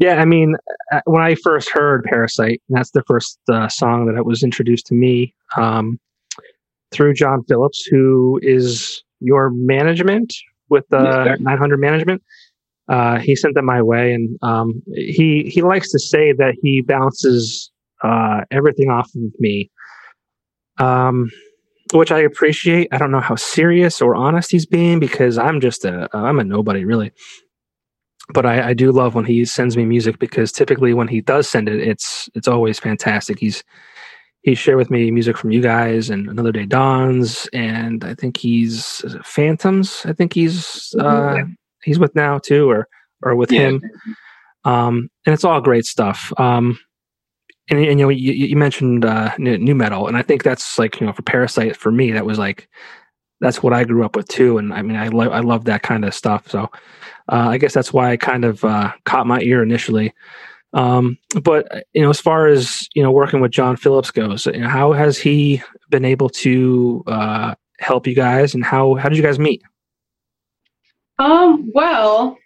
[0.00, 0.56] Yeah, I mean,
[0.92, 4.86] uh, when I first heard Parasite, that's the first uh, song that it was introduced
[4.86, 6.00] to me um,
[6.90, 10.34] through John Phillips, who is your management
[10.70, 11.36] with Yes, uh, sir.
[11.40, 12.22] 900 Management.
[12.88, 16.80] Uh, he sent them my way, and um, he he likes to say that he
[16.80, 17.70] bounces
[18.02, 19.70] uh, everything off of me,
[20.78, 21.30] um,
[21.92, 22.88] which I appreciate.
[22.90, 26.44] I don't know how serious or honest he's being because I'm just a I'm a
[26.44, 27.12] nobody really
[28.32, 31.48] but I, I do love when he sends me music because typically when he does
[31.48, 33.38] send it, it's it's always fantastic.
[33.38, 33.62] He's
[34.42, 38.36] he shared with me music from you guys and Another Day Dawns, and I think
[38.38, 40.02] he's Phantoms.
[40.06, 41.02] I think he's uh,
[41.34, 41.56] Mhm.
[41.82, 42.88] he's with now too, or
[43.22, 43.68] or with Yeah.
[43.68, 43.82] him.
[44.64, 46.32] Um, and it's all great stuff.
[46.38, 46.78] Um,
[47.70, 50.78] and, and you know you, you mentioned uh, new, new metal, and I think that's
[50.78, 52.68] like you know for Parasite for me that was like
[53.40, 54.58] that's what I grew up with too.
[54.58, 56.48] And I mean, I love I love that kind of stuff.
[56.48, 56.70] So
[57.30, 60.12] uh, I guess that's why I kind of uh, caught my ear initially.
[60.72, 64.58] Um, but you know, as far as you know, working with John Phillips goes, you
[64.58, 69.16] know, how has he been able to uh, help you guys, and how how did
[69.16, 69.62] you guys meet?
[71.18, 71.70] Um.
[71.74, 72.36] Well,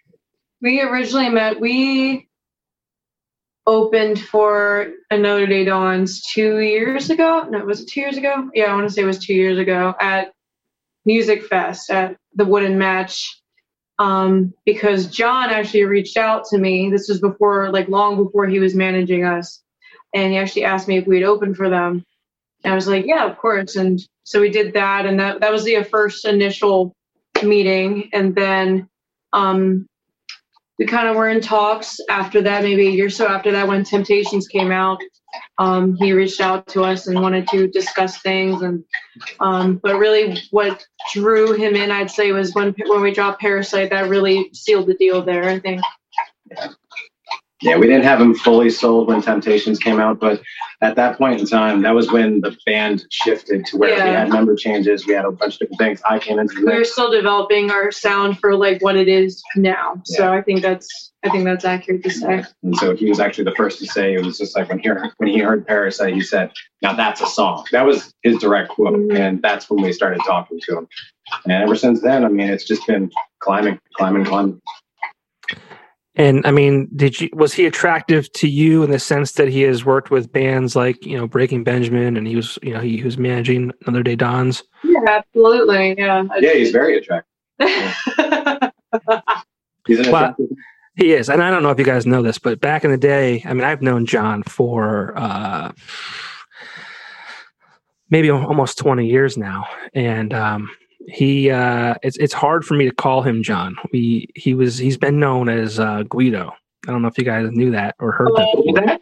[0.61, 1.59] we originally met.
[1.59, 2.27] We
[3.67, 7.47] opened for Another Day Dawns two years ago.
[7.49, 8.49] No, was it two years ago?
[8.53, 10.33] Yeah, I want to say it was two years ago at
[11.05, 13.41] Music Fest at the Wooden Match.
[13.97, 16.89] Um, because John actually reached out to me.
[16.89, 19.63] This was before, like, long before he was managing us,
[20.13, 22.03] and he actually asked me if we'd open for them.
[22.63, 23.75] And I was like, yeah, of course.
[23.77, 26.93] And so we did that, and that that was the first initial
[27.43, 28.89] meeting, and then
[29.33, 29.85] um,
[30.77, 33.67] we kind of were in talks after that, maybe a year or so after that,
[33.67, 34.99] when Temptations came out.
[35.57, 38.83] Um, he reached out to us and wanted to discuss things, and
[39.39, 43.89] um, but really, what drew him in, I'd say, was when when we dropped Parasite.
[43.89, 45.49] That really sealed the deal there.
[45.49, 45.81] I think.
[47.61, 50.41] Yeah, we didn't have them fully sold when Temptations came out, but
[50.81, 54.29] at that point in time, that was when the band shifted to where we had
[54.29, 55.07] member changes.
[55.07, 56.01] We had a bunch of different things.
[56.05, 59.41] I came into the we were still developing our sound for like what it is
[59.55, 60.01] now.
[60.03, 62.43] So I think that's I think that's accurate to say.
[62.61, 64.89] And so he was actually the first to say it was just like when he
[64.89, 68.69] heard, when he heard Parasite, he said, "Now that's a song." That was his direct
[68.69, 69.17] quote, Mhm.
[69.17, 70.87] and that's when we started talking to him.
[71.45, 74.61] And ever since then, I mean, it's just been climbing, climbing, climbing.
[76.17, 79.61] And I mean, did you was he attractive to you in the sense that he
[79.63, 82.97] has worked with bands like you know Breaking Benjamin, and he was you know he,
[82.97, 84.63] he was managing Another Day Dawns.
[84.83, 85.95] Yeah, absolutely.
[85.97, 86.23] Yeah.
[86.39, 87.29] Yeah, he's very attractive.
[89.87, 90.19] He's an Wow.
[90.23, 90.47] attractive.
[90.97, 92.97] He is, and I don't know if you guys know this, but back in the
[92.97, 95.73] day, I mean, I've known John for uh,
[98.09, 100.69] maybe almost twenty years now, and um,
[101.07, 103.75] he uh, it's it's hard for me to call him John.
[103.91, 106.51] We he was he's been known as uh, Guido.
[106.87, 109.01] I don't know if you guys knew that or heard that.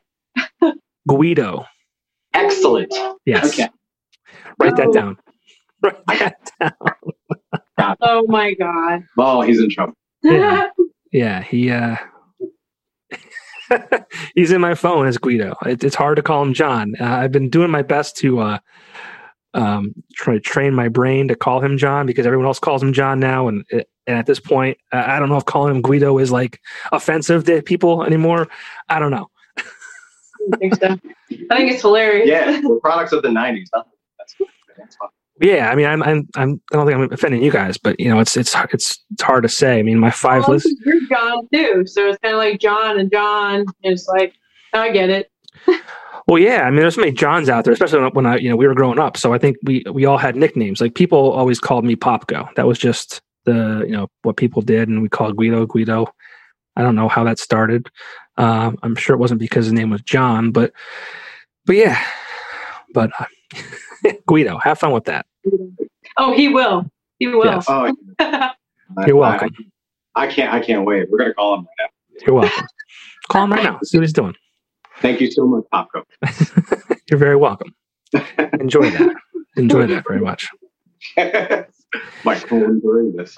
[0.62, 0.74] Oh.
[1.08, 1.66] Guido.
[2.34, 2.94] Excellent.
[3.26, 3.54] Yes.
[3.60, 3.70] Okay.
[4.60, 4.94] Write that Oh.
[4.94, 5.18] down.
[5.84, 7.96] Write that down.
[8.02, 9.04] oh my god.
[9.18, 9.94] Oh, he's in trouble.
[10.24, 10.70] Yeah.
[11.12, 11.96] Yeah, he uh
[14.36, 15.56] he's in my phone as Guido.
[15.66, 16.94] It, it's hard to call him John.
[17.00, 18.60] Uh, I've been doing my best to uh
[19.54, 22.94] um try to train my brain to call him John because everyone else calls him
[22.94, 23.86] John now and and
[24.18, 26.60] at this point I don't know if calling him Guido is like
[26.92, 28.48] offensive to people anymore.
[28.90, 29.30] I don't know.
[29.58, 30.88] I think so.
[30.90, 32.28] I think it's hilarious.
[32.28, 33.68] Yeah, we're products of the '90s.
[33.74, 34.36] That's,
[34.78, 34.98] that's.
[35.42, 38.10] Yeah, I mean I'm I'm, I'm I don't think I'm offending you guys, but you
[38.10, 39.80] know it's it's it's it's hard to say.
[39.80, 43.00] I mean my five Well, list you're John too, so it's kind of like John
[43.00, 43.66] and John.
[43.82, 44.34] It's like
[44.74, 45.32] I get it.
[46.28, 48.56] Well, yeah, I mean, there's so many Johns out there, especially when I, you know,
[48.56, 49.18] we were growing up.
[49.18, 50.80] So I think we we all had nicknames.
[50.80, 52.54] Like people always called me Popko.
[52.56, 56.08] That was just the you know what people did, and we called Guido Guido.
[56.76, 57.90] I don't know how that started.
[58.38, 60.72] Um, I'm sure it wasn't because his name was John, but
[61.66, 62.02] but yeah,
[62.94, 65.26] but uh, Guido, have fun with that.
[66.18, 66.90] Oh, he will.
[67.20, 67.46] He will.
[67.46, 67.66] Yes.
[67.68, 67.94] Oh,
[69.06, 69.50] You're welcome.
[70.16, 70.54] I, I can't.
[70.54, 71.10] I can't wait.
[71.10, 72.26] We're gonna call him right now.
[72.26, 72.68] You're welcome.
[73.30, 73.80] Call him right now.
[73.84, 74.36] See what he's doing.
[75.04, 76.04] Thank you so much, Popko.
[77.10, 77.76] You're very welcome.
[78.60, 79.16] Enjoy that.
[79.58, 80.50] Enjoy that very much.
[82.24, 83.38] My phone during this.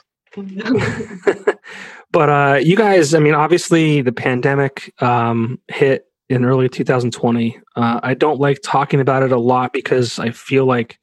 [2.12, 7.60] but uh, you guys, I mean, obviously the pandemic um, hit in early 2020.
[7.76, 11.00] Uh, I don't like talking about it a lot because I feel like,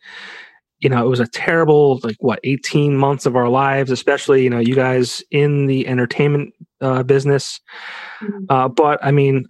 [0.79, 4.51] you know, it was a terrible, like, what, 18 months of our lives, especially, you
[4.51, 7.61] know, you guys in the entertainment uh, business.
[8.48, 9.46] Uh, but I mean,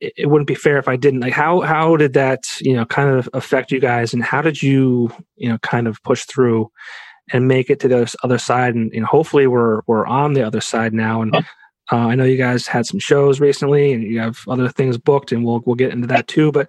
[0.00, 1.20] it, it wouldn't be fair if I didn't.
[1.20, 4.62] Like, how how did that, you know, kind of affect you guys, and how did
[4.62, 6.70] you, you know, kind of push through
[7.32, 8.74] and make it to the other side?
[8.74, 11.22] And, you know, hopefully we're we're on the other side now.
[11.22, 11.42] And uh,
[11.92, 15.44] I know you guys had some shows recently, and you have other things booked, and
[15.44, 16.52] we'll we'll get into that too.
[16.52, 16.68] But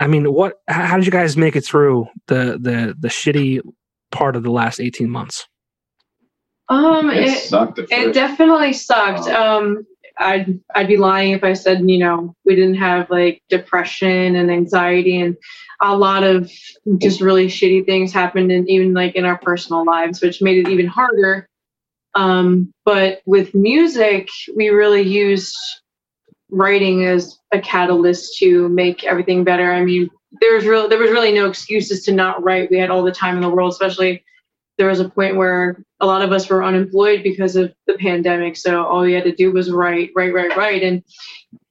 [0.00, 0.60] I mean, what?
[0.68, 3.60] How how did you guys make it through the the the shitty
[4.12, 5.46] part of the last eighteen months?
[6.68, 9.28] Um, It, it, sucked it definitely sucked.
[9.28, 9.58] Oh.
[9.58, 9.86] Um,
[10.18, 14.50] I'd I'd be lying if I said you know we didn't have like depression and
[14.50, 15.36] anxiety and
[15.80, 16.50] a lot of
[16.98, 20.70] just really shitty things happened and even like in our personal lives, which made it
[20.70, 21.48] even harder.
[22.14, 25.54] Um, but with music, we really used
[26.50, 29.70] writing as a catalyst to make everything better.
[29.70, 30.08] I mean,
[30.40, 32.70] there was real there was really no excuses to not write.
[32.70, 34.24] We had all the time in the world, especially
[34.78, 38.56] there was a point where a lot of us were unemployed because of the pandemic.
[38.56, 40.82] So all we had to do was write, write, write, write.
[40.82, 41.02] And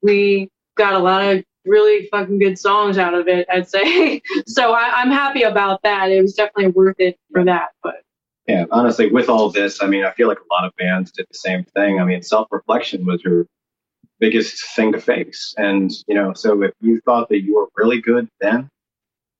[0.01, 3.47] we got a lot of really fucking good songs out of it.
[3.51, 4.73] I'd say so.
[4.73, 6.11] I, I'm happy about that.
[6.11, 7.69] It was definitely worth it for that.
[7.83, 7.95] But
[8.47, 11.27] Yeah, honestly, with all this, I mean, I feel like a lot of bands did
[11.29, 11.99] the same thing.
[11.99, 13.45] I mean, self reflection was your
[14.19, 15.53] biggest thing to face.
[15.57, 18.69] And, you know, so if you thought that you were really good then,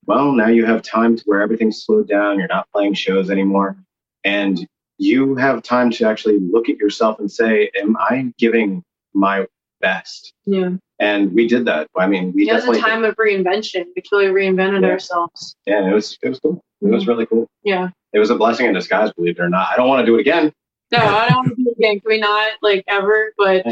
[0.08, 3.76] well, now you have time to where everything's slowed down, you're not playing shows anymore,
[4.24, 9.46] and you have time to actually look at yourself and say, Am I giving my
[9.82, 10.34] best?
[10.46, 11.88] yeah, And we did that.
[11.98, 13.86] I mean, we it was a definitely, time of reinvention.
[13.96, 14.90] We truly reinvented Yeah.
[14.90, 15.56] ourselves.
[15.66, 16.62] yeah, it was, it was cool.
[16.82, 17.48] It was really cool.
[17.64, 17.90] Yeah.
[18.14, 19.68] It was a blessing in disguise, believe it or not.
[19.72, 20.54] I don't want to do it again.
[20.92, 22.00] No, I don't want to do it again.
[22.00, 23.34] Can we not like ever?
[23.38, 23.64] But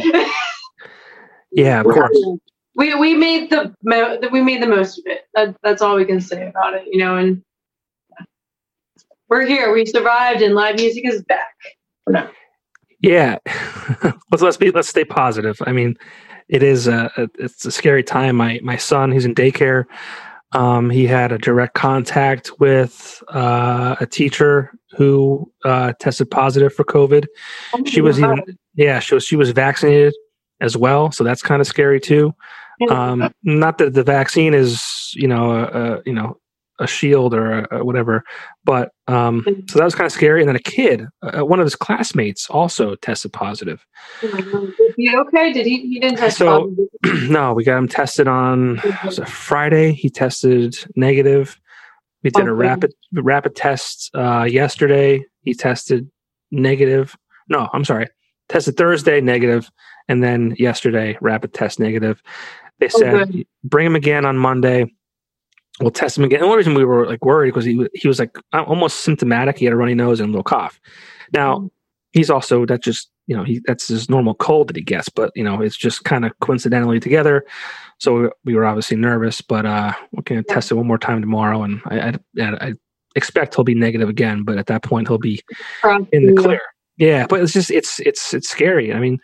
[1.52, 2.18] Yeah, of We're course.
[2.76, 5.26] We we made the mo- we made the most of it.
[5.34, 7.18] That, that's all we can say about it, you know.
[7.18, 7.44] And
[9.30, 9.74] we're here.
[9.74, 11.56] We survived, and live music is back.
[13.00, 13.38] Yeah,
[14.32, 15.58] let's let's be let's stay positive.
[15.66, 15.96] I mean,
[16.50, 18.36] it is a, a it's a scary time.
[18.36, 19.86] My my son, he's in daycare.
[20.54, 26.84] Um, he had a direct contact with uh, a teacher who uh, tested positive for
[26.84, 27.26] COVID.
[27.88, 30.14] She was even yeah, she was she was vaccinated
[30.62, 32.34] as well, so that's kind of scary too.
[32.90, 36.38] Um, not that the vaccine is you know a, a you know
[36.80, 38.24] a shield or a, a whatever,
[38.66, 40.42] but um, so that was kind of scary.
[40.42, 43.86] And then a kid, uh, one of his classmates, also tested positive.
[44.22, 44.34] Is
[44.98, 45.54] he okay?
[45.54, 45.82] Did he?
[45.82, 47.30] He didn't test So- positive.
[47.30, 49.94] no, we got him tested on it Friday.
[49.94, 51.60] He tested negative.
[52.24, 55.24] We did a rapid rapid test uh, yesterday.
[55.42, 56.10] He tested
[56.52, 57.16] negative.
[57.50, 58.08] No, I'm sorry.
[58.50, 59.70] Tested Thursday negative,
[60.08, 62.22] and then yesterday rapid test negative.
[62.80, 63.48] They Oh, said good.
[63.64, 64.94] bring him again on Monday.
[65.80, 66.42] We'll test him again.
[66.42, 69.58] The only reason we were like worried because he he was like almost symptomatic.
[69.58, 70.80] He had a runny nose and a little cough.
[71.34, 71.72] Now
[72.12, 75.32] he's also that just you know he that's his normal cold that he gets, but
[75.36, 77.44] you know it's just kind of coincidentally together.
[78.00, 80.54] So we, we were obviously nervous, but uh, we're gonna Yeah.
[80.54, 82.74] test it one more time tomorrow, and I, I, I
[83.16, 84.44] expect he'll be negative again.
[84.44, 85.42] But at that point, he'll be
[86.12, 86.60] in the clear.
[86.98, 88.94] Yeah, but it's just it's it's it's scary.
[88.94, 89.20] I mean,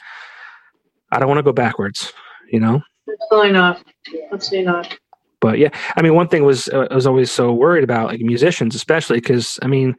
[1.12, 2.12] I don't want to go backwards,
[2.52, 2.82] you know.
[3.22, 3.84] Absolutely not.
[4.32, 4.98] Absolutely not.
[5.42, 8.20] But yeah, I mean, one thing was uh, I was always so worried about like
[8.22, 9.90] musicians, especially because I mean,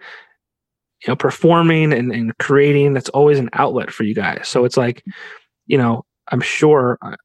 [1.03, 4.49] you know, performing and, and creating that's always an outlet for you guys.
[4.49, 5.03] So it's like,
[5.67, 7.17] you know, I'm sure uh,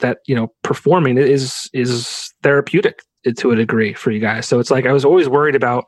[0.00, 3.00] that you know performing is is therapeutic
[3.36, 4.46] to a degree for you guys.
[4.46, 5.84] So it's like I was always worried about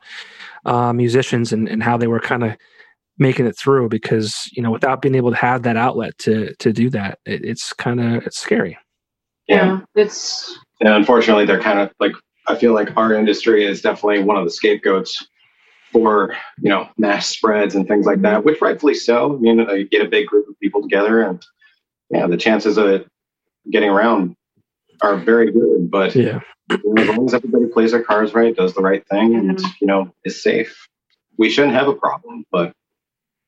[0.65, 2.55] uh, musicians and, and how they were kind of
[3.17, 6.73] making it through because you know without being able to have that outlet to to
[6.73, 8.77] do that, it, it's kind of it's scary.
[9.47, 12.13] Yeah, it's And unfortunately, they're kind of like,
[12.47, 15.23] I feel like our industry is definitely one of the scapegoats
[15.91, 19.35] for, you know, mass spreads and things like that, which rightfully so.
[19.35, 21.45] I mean, uh, you get a big group of people together and,
[22.09, 23.07] yeah, the chances of it
[23.71, 24.35] getting around
[25.01, 25.89] are very good.
[25.89, 26.39] But Yeah.
[26.71, 29.59] you know, as long as everybody plays their cards right, does the right thing, and,
[29.79, 30.75] you know, is safe,
[31.37, 32.45] we shouldn't have a problem.
[32.51, 32.73] But,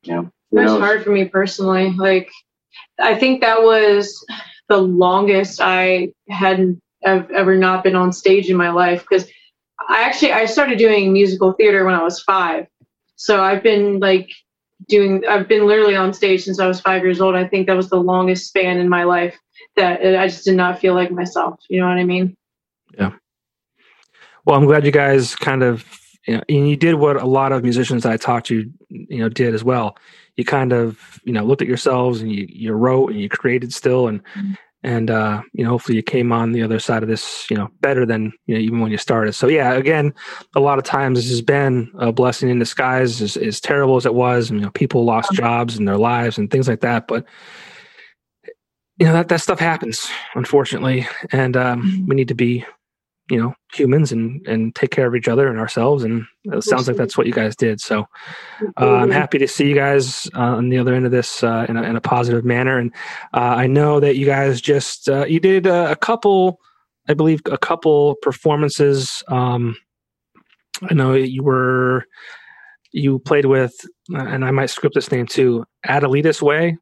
[0.04, 0.80] you know, who That's knows?
[0.80, 1.92] hard for me personally.
[1.92, 2.30] Like,
[3.00, 4.26] I think that was
[4.70, 9.28] the longest I had have ever not been on stage in my life because
[9.88, 12.68] I actually I started doing musical theater when I was five.
[13.16, 14.30] So I've been like
[14.88, 17.36] doing I've been literally on stage since I was five years old.
[17.36, 19.38] I think that was the longest span in my life
[19.76, 21.60] that I just did not feel like myself.
[21.70, 22.36] You know what I mean?
[22.98, 23.12] Yeah.
[24.46, 25.86] Well, I'm glad you guys kind of,
[26.28, 29.30] you know, and you did what a lot of musicians I talked to, you know,
[29.30, 29.98] did as well.
[30.36, 33.74] You kind of, you know, looked at yourselves and you, you wrote and you created
[33.74, 34.22] still, and
[34.84, 37.70] and uh, you know, hopefully you came on the other side of this, you know,
[37.82, 39.34] better than you know even when you started.
[39.34, 40.14] So yeah, again,
[40.56, 43.22] a lot of times this has been a blessing in disguise.
[43.22, 46.38] As, as terrible as it was, and, you know, people lost jobs and their lives
[46.38, 47.26] and things like that, but.
[49.00, 52.66] You know that that stuff happens, unfortunately, and um, we need to be
[53.30, 56.88] you know humans and and take care of each other and ourselves and it sounds
[56.88, 57.82] like that's what you guys did.
[57.82, 58.06] So
[58.80, 61.66] uh, i'm happy to see you guys uh, on the other end of this uh,
[61.68, 62.78] in, a, in a positive manner.
[62.80, 62.94] And
[63.34, 66.60] uh, i know that you guys just uh, you did uh, a couple
[67.10, 69.24] i believe a couple performances.
[69.28, 69.76] Um,
[70.90, 72.06] i know you were
[72.94, 73.74] you played with
[74.10, 76.78] and i might script this name too adelitas way.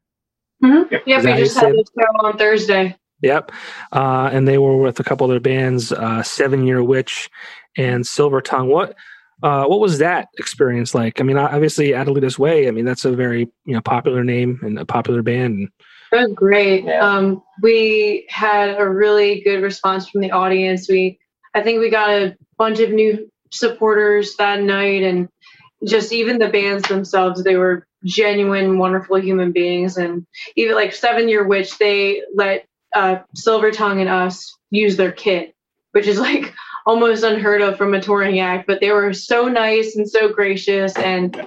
[0.62, 1.76] Yep, Is we that how you just had it?
[1.76, 2.96] this show on Thursday.
[3.22, 3.52] Yep.
[3.92, 7.30] Uh, and they were with a couple other bands, uh, Seven Year Witch
[7.76, 8.68] and Silver Tongue.
[8.68, 8.94] What
[9.42, 11.20] uh, what was that experience like?
[11.20, 12.68] I mean, obviously, Adelitas Way.
[12.68, 15.68] I mean, that's a very you know popular name and a popular band.
[16.12, 16.84] It was great.
[16.84, 17.00] Yeah.
[17.00, 20.88] Um, we had a really good response from the audience.
[20.88, 21.18] We,
[21.54, 25.28] I think we got a bunch of new supporters that night, and
[25.84, 29.96] just even the bands themselves, they were genuine, wonderful human beings.
[29.96, 35.12] And even like Seven Year Witch, they let uh, Silver Tongue and us use their
[35.12, 35.54] kit,
[35.92, 36.54] which is like
[36.86, 38.66] almost unheard of from a touring act.
[38.66, 41.46] But they were so nice and so gracious, and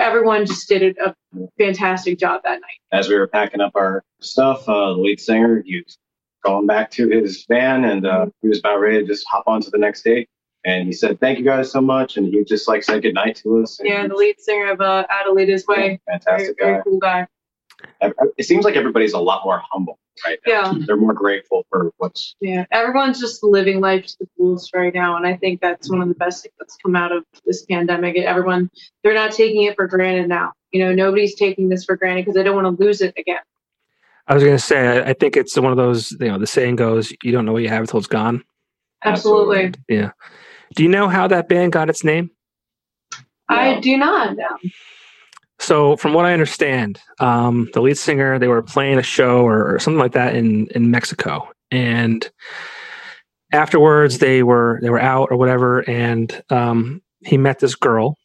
[0.00, 1.14] everyone just did a
[1.58, 2.80] fantastic job that night.
[2.92, 5.98] As we were packing up our stuff, uh, the lead singer he was
[6.44, 9.60] going back to his van, and uh, he was about ready to just hop on
[9.60, 10.26] to the next day.
[10.64, 13.62] And he said, "Thank you guys so much," and he just like said goodnight to
[13.62, 13.80] us.
[13.82, 16.72] Yeah, the lead singer of uh, Adelitas Way, fantastic very, guy.
[16.72, 17.26] very cool guy.
[18.36, 20.72] It seems like everybody's a lot more humble right now.
[20.72, 20.78] Yeah.
[20.86, 25.16] They're more grateful for what's Yeah, everyone's just living life to the fullest right now,
[25.16, 28.16] and I think that's one of the best things that's come out of this pandemic.
[28.16, 28.70] Everyone,
[29.02, 30.52] they're not taking it for granted now.
[30.72, 33.40] You know, nobody's taking this for granted because they don't want to lose it again.
[34.26, 36.46] I was going to say, I, I think it's one of those, you know, the
[36.46, 38.44] saying goes, you don't know what you have until it's gone.
[39.02, 40.10] Absolutely, Yeah.
[40.74, 42.30] Do you know how that band got its name?
[43.48, 43.80] I No.
[43.80, 44.58] do not know.
[45.60, 49.74] So, from what I understand, um, the lead singer they were playing a show or,
[49.74, 52.28] or something like that in in Mexico, and
[53.52, 58.16] afterwards they were they were out or whatever, and um, he met this girl,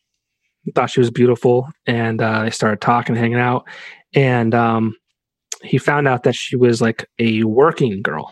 [0.76, 3.66] thought she was beautiful, and uh, they started talking, hanging out,
[4.14, 4.96] and um,
[5.64, 8.32] he found out that she was like a working girl.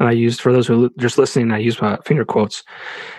[0.00, 2.62] And I used for those who are just listening, I use uh, finger quotes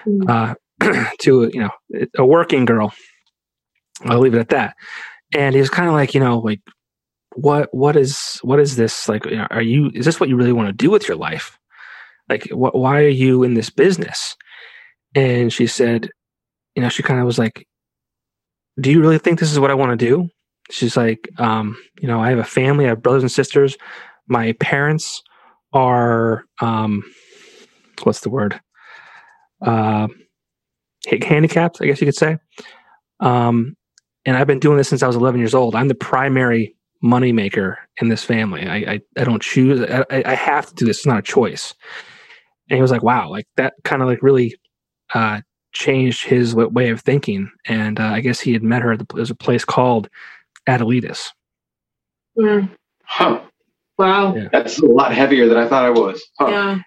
[0.08, 0.30] Mm.
[0.30, 0.56] uh,
[1.22, 1.70] to you know
[2.18, 2.92] a working girl.
[4.06, 4.76] I'll leave it at that.
[5.34, 6.62] And he was kind of like, you know, like
[7.34, 9.26] what what is what is this like?
[9.52, 11.58] Are you is this what you really want to do with your life?
[12.30, 12.76] Like, what?
[12.76, 14.36] Why are you in this business?
[15.14, 16.10] And she said,
[16.76, 17.68] you know, she kind of was like,
[18.80, 20.30] "Do you really think this is what I want to do?"
[20.72, 23.78] She's like, um, you know, I have a family, I have brothers and sisters.
[24.28, 25.22] My parents
[25.74, 27.04] are, um,
[28.04, 28.60] what's the word?
[29.62, 30.08] Uh,
[31.22, 32.38] handicapped, I guess you could say.
[33.20, 33.76] Um,
[34.26, 35.76] and I've been doing this since I was 11 years old.
[35.76, 38.68] I'm the primary money maker in this family.
[38.68, 39.82] I, I, I don't choose.
[39.82, 41.00] I, I I have to do this.
[41.00, 41.74] It's not a choice.
[42.70, 44.56] And he was like, wow, like that kind of like really
[45.14, 45.42] uh,
[45.74, 47.52] changed his way of thinking.
[47.66, 50.10] And uh, I guess he had met her at the, there's a place called
[50.68, 51.30] Adelitas.
[52.38, 52.70] Mm,
[53.04, 53.42] huh.
[53.98, 54.36] wow.
[54.36, 54.50] Yeah.
[54.52, 56.24] That's a lot heavier than I thought I was.
[56.40, 56.48] Huh.
[56.48, 56.80] Yeah.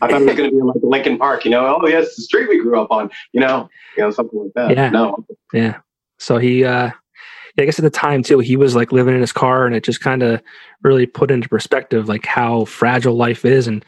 [0.00, 1.78] I thought it was going to be like Lincoln Park, you know.
[1.82, 4.70] Oh, yes, the street we grew up on, you know, you know, something like that.
[4.70, 4.88] Yeah.
[4.88, 5.80] No, Yeah.
[6.18, 6.90] So he, uh,
[7.58, 9.84] I guess at the time too, he was like living in his car, and it
[9.84, 10.42] just kind of
[10.82, 13.84] really put into perspective like how fragile life is, and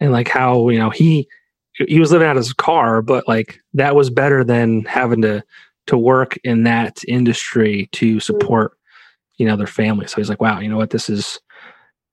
[0.00, 1.28] and like how you know he
[1.74, 5.42] he was living out of his car, but like that was better than having to
[5.86, 8.72] to work in that industry to support
[9.36, 10.06] you know their family.
[10.06, 11.40] So he's like, wow, you know what, this is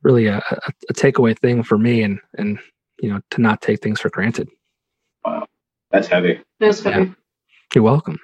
[0.04, 2.60] really a, a, a takeaway thing for me, and and
[3.02, 4.50] you know to not take things for granted.
[5.26, 5.48] Wow,
[5.92, 6.42] that's heavy.
[6.60, 7.06] That's Yeah.
[7.76, 8.18] You're welcome.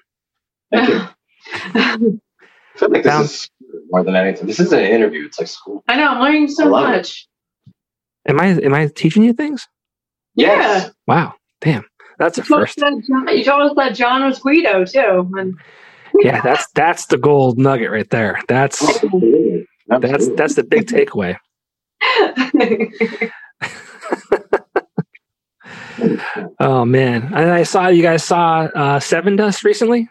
[0.71, 1.01] Thank you.
[1.53, 1.97] I
[2.77, 3.49] feel like this is
[3.91, 4.47] more than anything.
[4.47, 5.25] This isn't an interview.
[5.25, 5.83] It's like school.
[5.87, 6.07] I know.
[6.09, 6.97] I'm learning so I love it.
[6.97, 7.27] much.
[8.27, 9.67] Am I am I teaching you things?
[10.35, 10.91] Yes.
[11.07, 11.85] Wow, damn,
[12.17, 12.77] that's a You told, us first.
[12.79, 15.29] that John, you told us that John was Guido too.
[15.37, 15.55] And
[16.21, 18.39] Yeah, that's that's the gold nugget right there.
[18.47, 19.67] That's Absolutely.
[19.87, 20.35] that's Absolutely.
[20.37, 21.35] that's the big takeaway.
[26.59, 30.09] Oh man, and I saw you guys saw uh, Sevendust recently.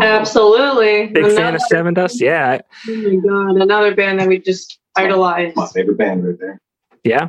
[0.00, 1.08] Absolutely.
[1.08, 2.20] Big fan Another- of Sevendust.
[2.20, 5.54] Yeah, Oh my god, another band that we just idolize.
[5.56, 6.58] my favorite band right there.
[7.04, 7.28] yeah,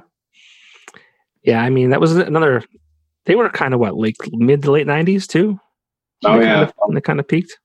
[1.43, 1.61] yeah.
[1.61, 2.63] I mean, that was another.
[3.25, 5.59] They were kind of what, like mid to late '90s too.
[6.25, 6.53] Oh They yeah.
[6.65, 7.57] kind of, they kind of peaked.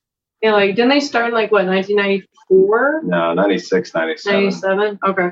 [0.43, 4.41] Yeah, like didn't they start in like what 1994, No, 96, 97.
[4.45, 4.99] 97?
[5.07, 5.29] Okay.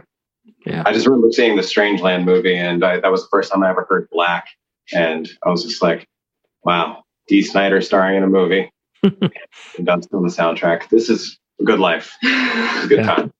[0.64, 0.82] Yeah.
[0.86, 3.70] I just remember seeing the Strangeland movie, and I, that was the first time I
[3.70, 4.46] ever heard Black,
[4.92, 6.06] and I was just like,
[6.64, 8.70] "Wow, Dee Snider starring in a movie,
[9.02, 9.32] and
[9.84, 10.88] Dust on the soundtrack.
[10.88, 12.12] This is a good life.
[12.24, 13.14] A good Yeah.
[13.14, 13.32] time."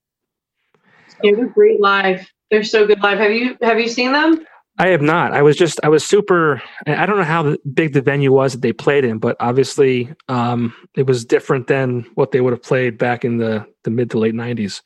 [1.23, 2.31] Yeah, they're great live.
[2.51, 3.19] They're so good live.
[3.19, 4.45] Have you have you seen them?
[4.79, 5.33] I have not.
[5.33, 6.63] I was just I was super.
[6.87, 10.75] I don't know how big the venue was that they played in, but obviously um,
[10.95, 14.19] it was different than what they would have played back in the the mid to
[14.19, 14.83] late '90s.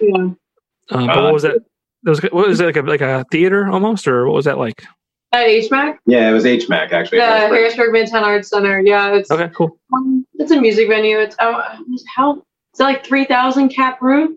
[0.00, 0.14] Yeah.
[0.16, 0.36] Um,
[0.90, 1.60] but Uh, what was that?
[2.02, 4.58] That was what was it like a like a theater almost, or what was that
[4.58, 4.84] like?
[5.34, 5.96] At HMAC?
[6.06, 7.18] Yeah, it was HMAC actually.
[7.18, 7.58] The Harrisburg.
[7.58, 8.80] Harrisburg Midtown Arts Center.
[8.80, 9.78] Yeah, it's Okay, cool.
[9.94, 11.18] um, it's a music venue.
[11.18, 11.78] It's uh,
[12.14, 12.42] how
[12.72, 14.36] it's like three thousand cap room.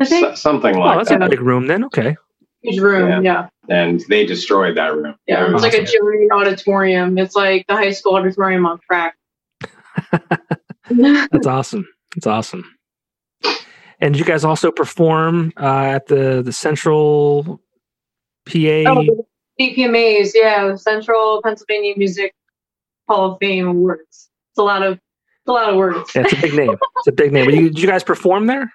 [0.00, 1.22] I think So- something Oh, like that's that.
[1.22, 1.84] a big room then.
[1.84, 2.16] Okay.
[2.62, 3.24] huge room.
[3.24, 3.48] Yeah.
[3.68, 5.14] Yeah, And they destroyed that room.
[5.26, 5.40] yeah.
[5.42, 7.16] It It's was- like a giant auditorium.
[7.16, 9.16] It's like the high school auditorium on crack.
[10.90, 11.86] That's awesome.
[12.14, 12.64] That's awesome.
[14.00, 15.64] And you guys also perform uh,
[15.96, 17.60] at the the Central
[18.46, 18.52] PA?
[18.86, 19.24] Oh, the
[19.60, 22.34] CPMAs, yeah, Central Pennsylvania Music
[23.08, 24.28] Hall of Fame awards.
[24.50, 26.10] It's a lot of it's a lot of words.
[26.14, 26.76] Yeah, it's a big name.
[26.98, 27.44] It's a big name.
[27.46, 28.70] But you, did you guys perform there?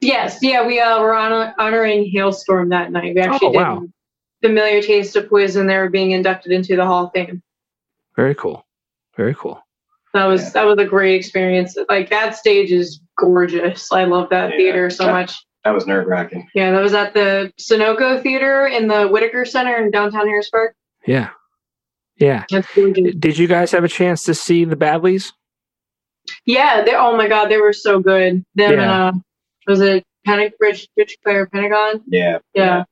[0.00, 3.14] Yes, yeah, we uh, were honor- honoring Halestorm that night.
[3.14, 3.82] We actually Oh, did wow.
[4.42, 5.66] Familiar Taste of Poison.
[5.66, 7.42] They were being inducted into the Hall of Fame.
[8.16, 8.66] Very cool.
[9.16, 9.62] Very cool.
[10.14, 10.50] That was Yeah.
[10.50, 11.76] that was a great experience.
[11.88, 13.90] Like that stage is gorgeous.
[13.92, 14.56] I love that Yeah.
[14.56, 15.32] theater so much.
[15.64, 16.48] That was nerve wracking.
[16.54, 20.72] Yeah, that was at the Sunoco Theater in the Whitaker Center in downtown Harrisburg.
[21.06, 21.30] Yeah.
[22.16, 22.44] Yeah.
[22.74, 25.32] Did you guys have a chance to see the Badlees?
[26.46, 28.44] Yeah, they oh my god, they were so good.
[28.54, 29.08] Them Yeah.
[29.08, 29.20] and uh
[29.66, 32.02] was it Panic Rich Rich Player Pentagon?
[32.06, 32.38] Yeah.
[32.54, 32.84] Yeah.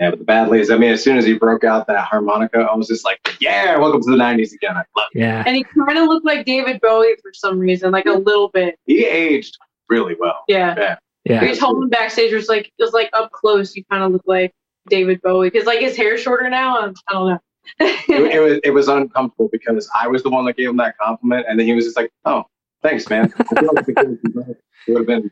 [0.00, 2.76] Yeah, but the Badlees, I mean, as soon as he broke out that harmonica, I
[2.76, 4.76] was just like, yeah, welcome to the 90s again.
[4.76, 5.18] I love it.
[5.18, 5.42] Yeah.
[5.44, 8.76] And he kind of looked like David Bowie for some reason, like a little bit.
[8.86, 9.58] He aged
[9.88, 10.44] really well.
[10.46, 10.76] Yeah.
[10.78, 10.96] Yeah.
[11.24, 14.12] We told him backstage, it was like, it was like up close, you kind of
[14.12, 14.52] look like
[14.88, 15.50] David Bowie.
[15.50, 16.82] Because like his hair's shorter now.
[16.84, 17.38] and I don't know.
[17.80, 20.96] It, it was, it was uncomfortable because I was the one that gave him that
[20.98, 22.44] compliment, and then he was just like, oh,
[22.82, 23.32] thanks, man.
[23.38, 24.58] I feel like it
[24.88, 25.30] would have been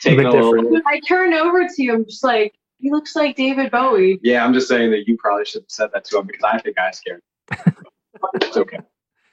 [0.00, 0.80] taken a little.
[0.86, 4.20] I turned over to him, just like, he looks like David Bowie.
[4.22, 6.58] Yeah, I'm just saying that you probably should have said that to him because I
[6.58, 7.22] think I scared.
[7.50, 7.76] him.
[8.34, 8.78] it's okay.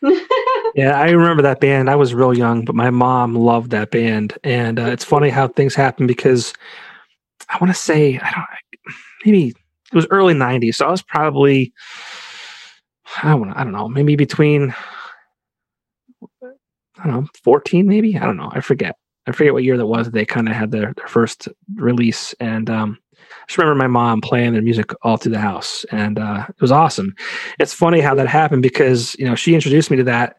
[0.73, 1.89] Yeah, I remember that band.
[1.89, 5.49] I was real young, but my mom loved that band, and uh, it's funny how
[5.49, 6.53] things happen because
[7.49, 8.45] I want to say I don't
[9.25, 11.73] maybe it was early '90s, so I was probably
[13.21, 14.73] I don't I don't know maybe between
[16.99, 18.17] I don't know 14 maybe?
[18.17, 18.95] I don't know I forget.
[19.27, 22.69] I forget what year that was they kind of had their, their first release, and
[22.69, 22.97] um,
[23.51, 26.71] just remember my mom playing their music all through the house, and uh, it was
[26.71, 27.13] awesome.
[27.59, 30.37] It's funny how that happened because you know she introduced me to that.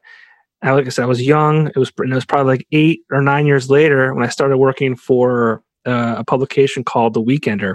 [0.62, 1.66] I, like I said, I was young.
[1.66, 4.96] It was it was probably like eight or nine years later when I started working
[4.96, 7.74] for uh, a publication called The Weekender,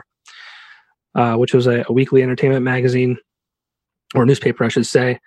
[1.13, 3.17] uh, which was a, a weekly entertainment magazine
[4.15, 5.19] or newspaper, I should say.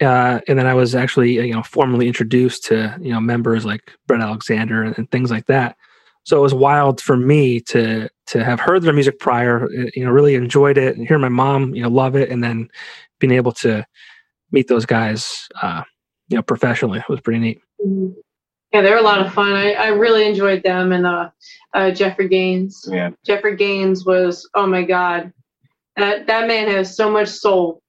[0.00, 3.92] Uh, and then I was actually you know formally introduced to you know members like
[4.06, 5.76] Bret Alexander and, and things like that.
[6.24, 10.04] So it was wild for me to to have heard their music prior, uh, you
[10.04, 12.68] know, really enjoyed it, and hear my mom, you know, love it, and then
[13.18, 13.84] being able to
[14.52, 15.82] meet those guys, uh,
[16.28, 17.60] you know, professionally was pretty neat.
[17.84, 18.14] Mhm.
[18.72, 19.54] Yeah, they were a lot of fun.
[19.54, 21.30] I, I really enjoyed them and uh,
[21.72, 22.86] uh, Jeffrey Gaines.
[22.90, 23.10] Yeah.
[23.24, 25.32] Jeffrey Gaines was oh my god,
[25.96, 27.80] that that man has so much soul,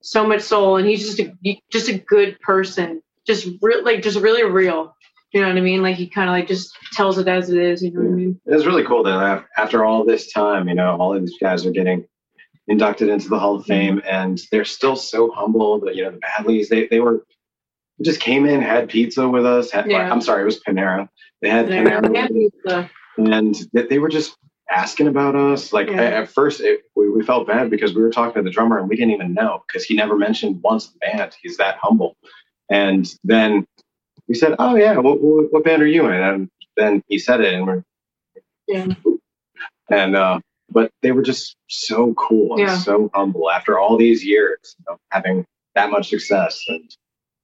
[0.00, 4.18] so much soul, and he's just a just a good person, just re- like just
[4.20, 4.94] really real.
[5.32, 5.82] You know what I mean?
[5.82, 7.82] Like he kind of like just tells it as it is.
[7.82, 8.40] You know what I mean?
[8.46, 11.36] It was really cool that af- after all this time, you know, all of these
[11.40, 12.04] guys are getting
[12.68, 15.80] inducted into the Hall of Fame, and they're still so humble.
[15.80, 17.24] That you know, the Badlees, they they were
[18.02, 19.70] just came in, had pizza with us.
[19.70, 20.10] Had, Yeah.
[20.12, 21.08] I'm sorry, it was Panera.
[21.40, 22.90] They had Panera, with pizza.
[23.16, 24.36] and they, they were just
[24.70, 25.72] asking about us.
[25.72, 26.02] Like Yeah.
[26.02, 28.78] at, at first, it, we, we felt bad because we were talking to the drummer,
[28.78, 31.34] and we didn't even know because he never mentioned once the band.
[31.42, 32.16] He's that humble.
[32.70, 33.66] And then
[34.32, 37.42] we said, "Oh yeah, what, what, what band are you in?" And then he said
[37.42, 37.84] it, and we're
[38.66, 38.86] Yeah.
[39.90, 42.78] and uh, but they were just so cool and Yeah.
[42.78, 46.96] so humble after all these years, you know, having that much success and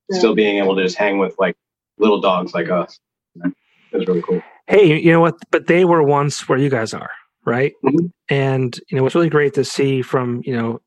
[0.09, 0.17] Yeah.
[0.19, 1.57] still being able to just hang with like
[1.99, 2.99] little dogs like us.
[3.45, 3.53] It
[3.93, 4.41] was really cool.
[4.67, 5.35] Hey, you know what?
[5.51, 7.11] But they were once where you guys are,
[7.45, 7.75] right?
[7.85, 8.11] Mhm.
[8.31, 10.81] And you know, it's really great to see from you know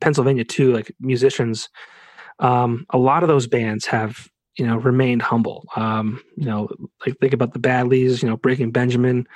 [0.00, 1.68] Pennsylvania too, like musicians.
[2.38, 4.28] Um, a lot of those bands have
[4.58, 5.66] you know remained humble.
[5.76, 6.68] Um, you know,
[7.06, 9.26] like think about the Badlees, you know, Breaking Benjamin.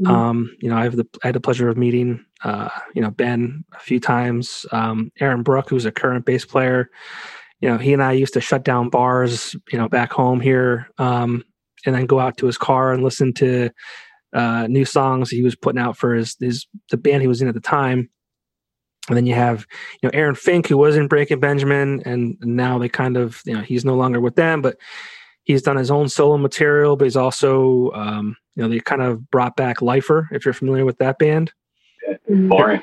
[0.00, 0.08] Mhm.
[0.10, 3.10] Um, you know, I have the I had the pleasure of meeting uh, you know
[3.10, 4.66] Ben a few times.
[4.72, 6.90] Um, Aaron Bruch, who's a current bass player.
[7.60, 10.88] You know, he and I used to shut down bars, you know, back home here,
[10.98, 11.42] um,
[11.84, 13.70] and then go out to his car and listen to
[14.32, 17.48] uh, new songs he was putting out for his, his the band he was in
[17.48, 18.08] at the time.
[19.08, 19.66] And then you have,
[20.02, 23.54] you know, Aaron Fink, who was in Breaking Benjamin, and now they kind of, you
[23.54, 24.76] know, he's no longer with them, but
[25.44, 26.96] he's done his own solo material.
[26.96, 30.84] But he's also, um, you know, they kind of brought back Lifer, if you're familiar
[30.84, 31.52] with that band.
[32.28, 32.82] Boring.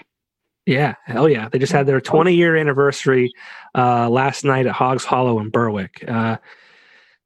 [0.65, 1.47] Yeah, hell yeah.
[1.49, 3.31] They just had their 20 year anniversary
[3.75, 6.03] uh, last night at Hogs Hollow in Berwick.
[6.07, 6.37] Uh,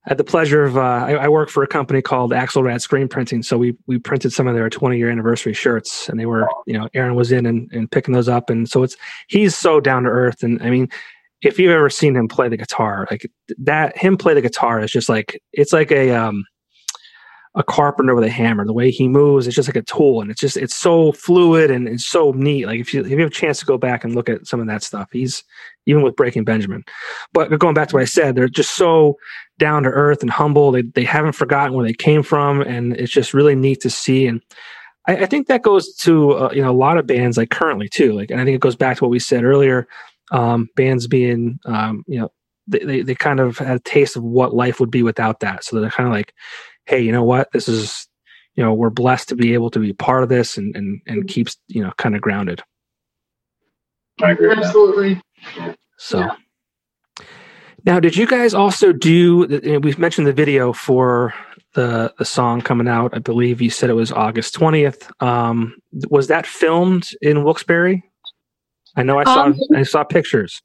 [0.06, 3.08] I had the pleasure of, uh, I, I work for a company called Axelrad Screen
[3.08, 3.43] Printing.
[3.43, 6.74] So we, we printed some of their 20 year anniversary shirts and they were, you
[6.74, 8.50] know, Aaron was in and, and picking those up.
[8.50, 8.95] And so it's,
[9.28, 10.41] he's so down to earth.
[10.41, 10.88] And I mean,
[11.41, 14.91] if you've ever seen him play the guitar, like that, him play the guitar is
[14.91, 16.45] just like, it's like a, um,
[17.56, 18.66] a carpenter with a hammer.
[18.66, 21.72] The way he moves, it's just like a tool, and it's just it's so fluid
[21.72, 22.68] and it's so neat.
[22.68, 24.60] Like if you if you have a chance to go back and look at some
[24.60, 25.43] of that stuff, he's
[25.86, 26.84] even with Breaking Benjamin.
[27.34, 29.18] But going back to what I said, they're just so
[29.60, 30.72] down to earth and humble.
[30.72, 34.26] They they haven't forgotten where they came from, and it's just really neat to see.
[34.26, 34.41] And
[35.07, 37.88] I, I think that goes to uh, you know a lot of bands like currently
[37.88, 38.14] too.
[38.14, 39.88] Like, and I think it goes back to what we said earlier.
[40.32, 42.32] Um, bands being um, you know
[42.68, 45.64] they, they they kind of had a taste of what life would be without that,
[45.64, 46.34] so they're kind of like
[46.86, 47.51] hey, you know what?
[47.51, 48.07] This is,
[48.55, 51.28] you know we're blessed to be able to be part of this and and, and
[51.28, 52.64] keeps you know kind of grounded.
[54.22, 54.51] I agree.
[54.51, 55.22] Absolutely.
[55.97, 56.20] So.
[56.20, 56.36] Yeah.
[57.86, 59.80] Now, did you guys also do?
[59.82, 61.34] We've mentioned the video for
[61.73, 63.15] the the song coming out.
[63.15, 65.09] I believe you said it was August twentieth.
[65.21, 65.75] Um,
[66.09, 68.03] was that filmed in Wilkes-Barre?
[68.95, 70.61] I know I saw Um, I saw pictures.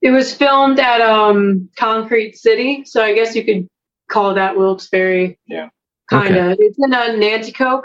[0.00, 3.68] It was filmed at um Concrete City, so I guess you could
[4.08, 5.38] call that Wilkes-Barre.
[5.46, 5.68] Yeah.
[6.10, 6.56] Kind of.
[6.60, 7.84] It's in uh, Nanticoke,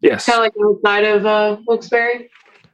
[0.00, 0.26] Yes.
[0.26, 2.28] kind of like outside of uh, Wilkes-Barre.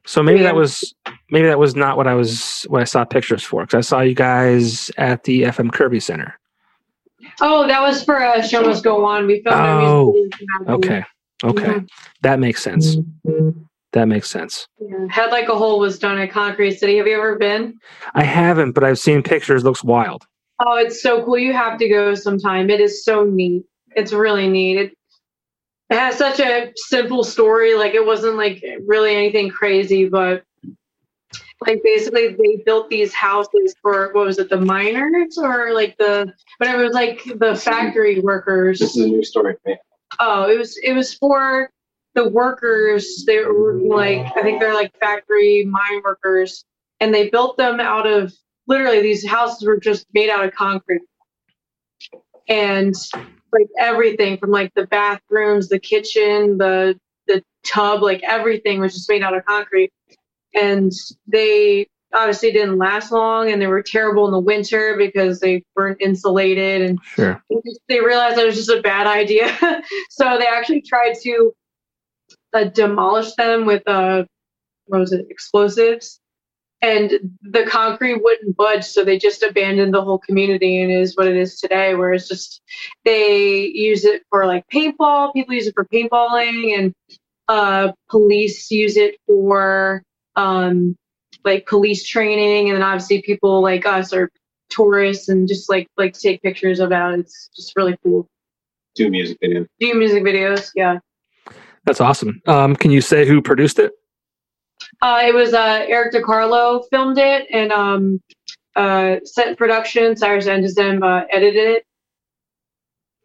[0.09, 0.95] So maybe that was
[1.31, 4.01] maybe that was not what I was what I saw pictures for because I saw
[4.01, 6.35] you guys at the FM Kirby Center.
[7.43, 9.27] Oh, that was for uh, Show Must Go On.
[9.27, 10.73] We filmed Oh, music video for that.
[10.73, 11.05] Okay,
[11.45, 11.89] okay, Mhm.
[12.23, 12.97] that makes sense.
[13.93, 14.67] That makes sense.
[14.81, 15.07] Yeah.
[15.11, 16.97] Head Like a Hole was done at Concrete City.
[16.97, 17.75] Have you ever been?
[18.15, 19.63] I haven't, but I've seen pictures.
[19.63, 20.25] Looks wild.
[20.65, 21.39] Oh, it's so cool.
[21.39, 22.71] You have to go sometime.
[22.71, 23.65] It is so neat.
[23.95, 24.79] It's really neat.
[24.79, 24.98] It,
[25.91, 27.75] it has such a simple story.
[27.75, 30.45] Like it wasn't like really anything crazy, but
[31.67, 36.33] like basically they built these houses for what was it, the miners or like the
[36.59, 38.79] whatever it was like the factory workers.
[38.79, 39.77] This is a new story for me.
[40.21, 41.71] Oh, it was it was for
[42.15, 43.25] the workers.
[43.27, 46.65] They were like I think they're like factory mine workers,
[47.01, 48.33] and they built them out of
[48.67, 51.03] literally these houses were just made out of concrete,
[52.49, 52.95] and
[53.53, 59.09] like everything from like the bathrooms, the kitchen, the the tub, like everything was just
[59.09, 59.93] made out of concrete,
[60.55, 60.93] and
[61.27, 66.01] they obviously didn't last long, and they were terrible in the winter because they weren't
[66.01, 67.43] insulated and Sure.
[67.89, 69.49] they realized it was just a bad idea.
[70.11, 71.53] so they actually tried to
[72.55, 74.25] uh, demolish them with uh,
[74.87, 76.21] what was it, explosives,
[76.81, 77.13] and
[77.43, 78.85] the concrete wouldn't budge.
[78.85, 81.95] So they just abandoned the whole community, and it is what it is today.
[81.95, 82.61] Where it's just
[83.05, 85.33] they use it for like paintball.
[85.33, 86.95] People use it for paintballing, and
[87.49, 90.03] uh, police use it for
[90.37, 90.97] um,
[91.45, 94.31] like police training, and then obviously people like us are
[94.71, 97.19] tourists and just like like take pictures about.
[97.19, 98.29] It's just really cool.
[98.95, 100.99] Do music videos Do music videos, yeah.
[101.85, 102.43] That's awesome.
[102.47, 103.93] Um, can you say who produced it?
[105.01, 108.21] Uh, it was uh, Eric DiCarlo filmed it, and um,
[108.77, 110.17] uh, set production.
[110.17, 111.87] Cyrus Endesem uh, edited it.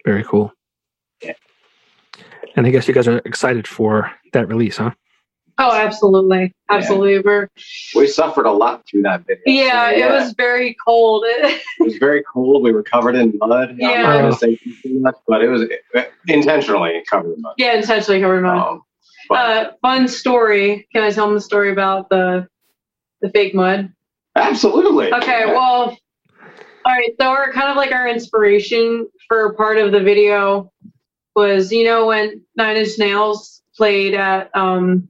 [0.06, 0.52] Very cool.
[1.24, 1.34] Yeah.
[2.56, 4.92] And I guess you guys are excited for that release, huh?
[5.60, 7.20] Oh, absolutely, absolutely.
[7.20, 7.48] We're
[7.96, 9.44] We suffered a lot through that video.
[9.46, 11.24] yeah, So, it was very cold.
[11.28, 12.64] It was very cold.
[12.64, 13.70] We were covered in mud.
[13.70, 14.02] I'm Yeah.
[14.02, 15.64] not going to say too much, but it was
[16.28, 17.54] intentionally covered in mud.
[17.58, 18.58] yeah, intentionally covered in mud.
[18.68, 18.93] Um, but
[19.30, 20.88] Uh, fun story.
[20.94, 22.48] Can I tell them the story about the
[23.22, 23.92] the fake mud?
[24.36, 25.14] absolutely.
[25.14, 25.96] Okay, well,
[26.86, 27.12] all right.
[27.20, 30.72] So our kind of like our inspiration for part of the video
[31.36, 35.10] was, you know, when Nine Inch Nails played at, um,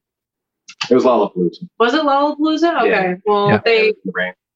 [0.90, 1.68] it was Lollapalooza.
[1.80, 2.82] was it Lollapalooza?
[2.82, 3.16] Okay, Yeah.
[3.26, 3.62] well, Yeah.
[3.66, 3.94] they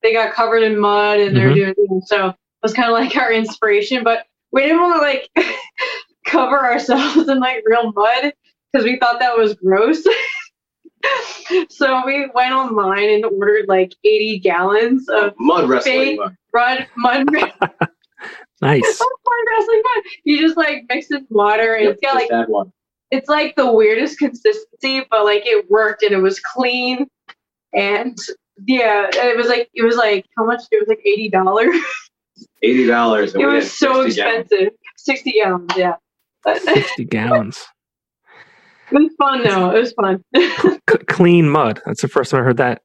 [0.04, 1.76] they got covered in mud and they're Mhm.
[1.76, 2.28] doing so.
[2.30, 5.30] It was kind of like our inspiration, but we didn't want to like
[6.26, 8.34] cover ourselves in like real mud
[8.72, 10.04] because we thought that was gross.
[11.70, 16.18] so we went online and ordered like 80 gallons oh, of Mud wrestling.
[16.18, 16.36] Mud.
[16.54, 16.88] mud
[17.32, 17.52] mud
[18.62, 19.00] Nice.
[19.00, 20.04] mud wrestling mud.
[20.24, 22.72] You just like mix it in water and it's got like add one.
[23.12, 27.08] it's like the weirdest consistency, but like it worked and it was clean.
[27.74, 28.18] And
[28.66, 30.62] yeah, it was like it was like how much?
[30.72, 31.76] It was like eighty dollars.
[32.64, 33.36] Eighty dollars.
[33.36, 34.70] It was so expensive.
[34.96, 35.96] Sixty gallons, yeah.
[36.44, 37.06] But it 60
[38.92, 39.10] gallons.
[39.10, 39.72] was fun though.
[39.76, 40.24] It was fun.
[40.90, 41.82] C- clean mud.
[41.86, 42.82] That's the first time I heard that.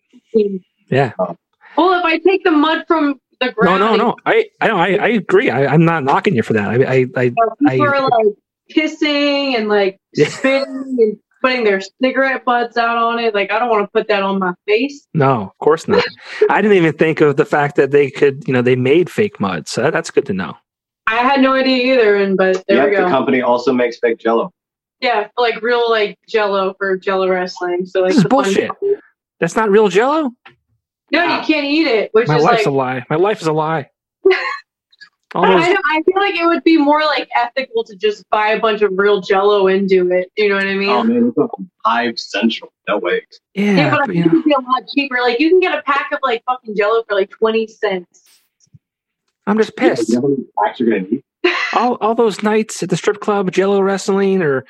[0.90, 1.12] Yeah.
[1.18, 3.96] well, if I take the mud from the ground, no, no.
[3.96, 4.16] No.
[4.26, 5.50] I, I, know, I, I agree.
[5.50, 6.68] I, I'm not knocking you for that.
[6.68, 8.34] I, I, I people I- are like
[8.70, 10.28] pissing and like Yeah.
[10.28, 13.34] spitting and putting their cigarette butts out on it.
[13.34, 15.06] Like I don't want to put that on my face.
[15.14, 16.04] no, of course not.
[16.50, 19.40] I didn't even think of the fact that they could, you know, they made fake
[19.40, 19.66] mud.
[19.68, 20.54] So that's good to know.
[21.08, 23.04] I had no idea either, and but there Yep, we go.
[23.04, 24.52] the company also makes fake Jello.
[25.02, 27.84] Yeah, like real like Jello for Jello wrestling.
[27.84, 28.70] So like This is the fun- bullshit.
[29.40, 30.30] That's not real Jello.
[31.10, 33.04] No, you can't eat it, which My is life's like a lie.
[33.10, 33.90] My life is a lie.
[35.34, 38.50] All I, know, I feel like it would be more like ethical to just buy
[38.50, 40.30] a bunch of real Jello and do it.
[40.36, 40.90] You know what I mean?
[40.90, 42.72] Oh man, it's on Hive Central.
[42.86, 43.22] No way.
[43.54, 45.16] yeah, yeah, but I but, think it'd be a lot cheaper.
[45.20, 48.42] Like you can get a pack of like fucking Jello for like twenty cents.
[49.46, 50.10] I'm just pissed.
[50.10, 51.24] You know how many packs you're gonna need?
[51.74, 54.64] All all those nights at the strip club, Jello wrestling, or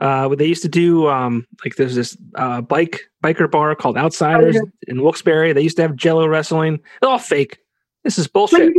[0.00, 1.08] uh, what they used to do.
[1.08, 5.52] Um, like there's this uh, bike biker bar called Outsiders Oh, in Wilkes-Barre.
[5.52, 6.74] They used to have Jello wrestling.
[6.74, 7.58] It's all fake.
[8.04, 8.72] This is bullshit.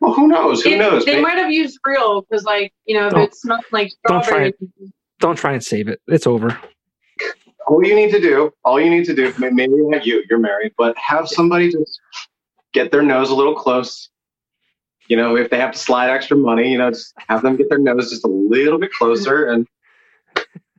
[0.00, 0.62] Well, who knows?
[0.62, 1.04] Who it- knows?
[1.04, 3.90] They Maybe- might have used real because, like, you know, if Don't- it smells like
[4.06, 4.48] don't try strawberry.
[4.60, 4.92] it.
[5.20, 6.00] don't try and save it.
[6.08, 6.58] It's over.
[7.66, 10.72] All you need to do, all you need to do, maybe not you, you're married,
[10.78, 11.98] but have somebody just
[12.74, 14.08] get their nose a little close.
[15.08, 17.68] You know, if they have to slide extra money, you know, just have them get
[17.68, 19.66] their nose just a little bit closer and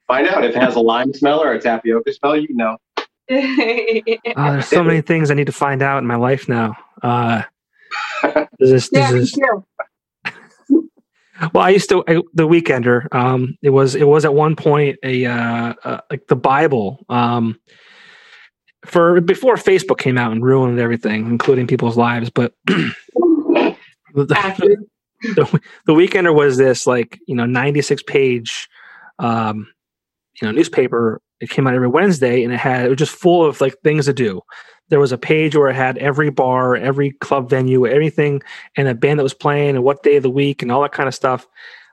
[0.07, 2.36] find out if it has a lime smell or a tapioca smell.
[2.36, 2.78] You know.
[3.30, 4.01] Oh,
[4.36, 6.75] there's so many things I need to find out in my life now.
[7.01, 7.43] Uh,
[8.59, 9.39] this is, yeah, this is,
[11.53, 13.13] well, I used to I, the Weekender.
[13.13, 17.05] Um, it was it was at one point a uh, uh, like the Bible.
[17.09, 17.59] Um,
[18.86, 22.30] for before Facebook came out and ruined everything, including people's lives.
[22.30, 22.53] But
[24.26, 24.88] the,
[25.86, 28.68] the Weekender was this like you know 96 page
[29.20, 29.68] um,
[30.41, 31.22] you know newspaper.
[31.39, 34.05] It came out every Wednesday, and it had it was just full of like things
[34.05, 34.41] to do.
[34.89, 38.41] There was a page where it had every bar, every club venue, everything,
[38.76, 40.93] and a band that was playing, and what day of the week, and all that
[40.93, 41.45] kind of stuff.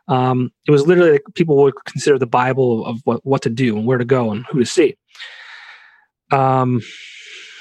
[0.07, 3.77] Um, it was literally like people would consider the Bible of what, what to do
[3.77, 4.97] and where to go and who to see.
[6.31, 6.83] Um,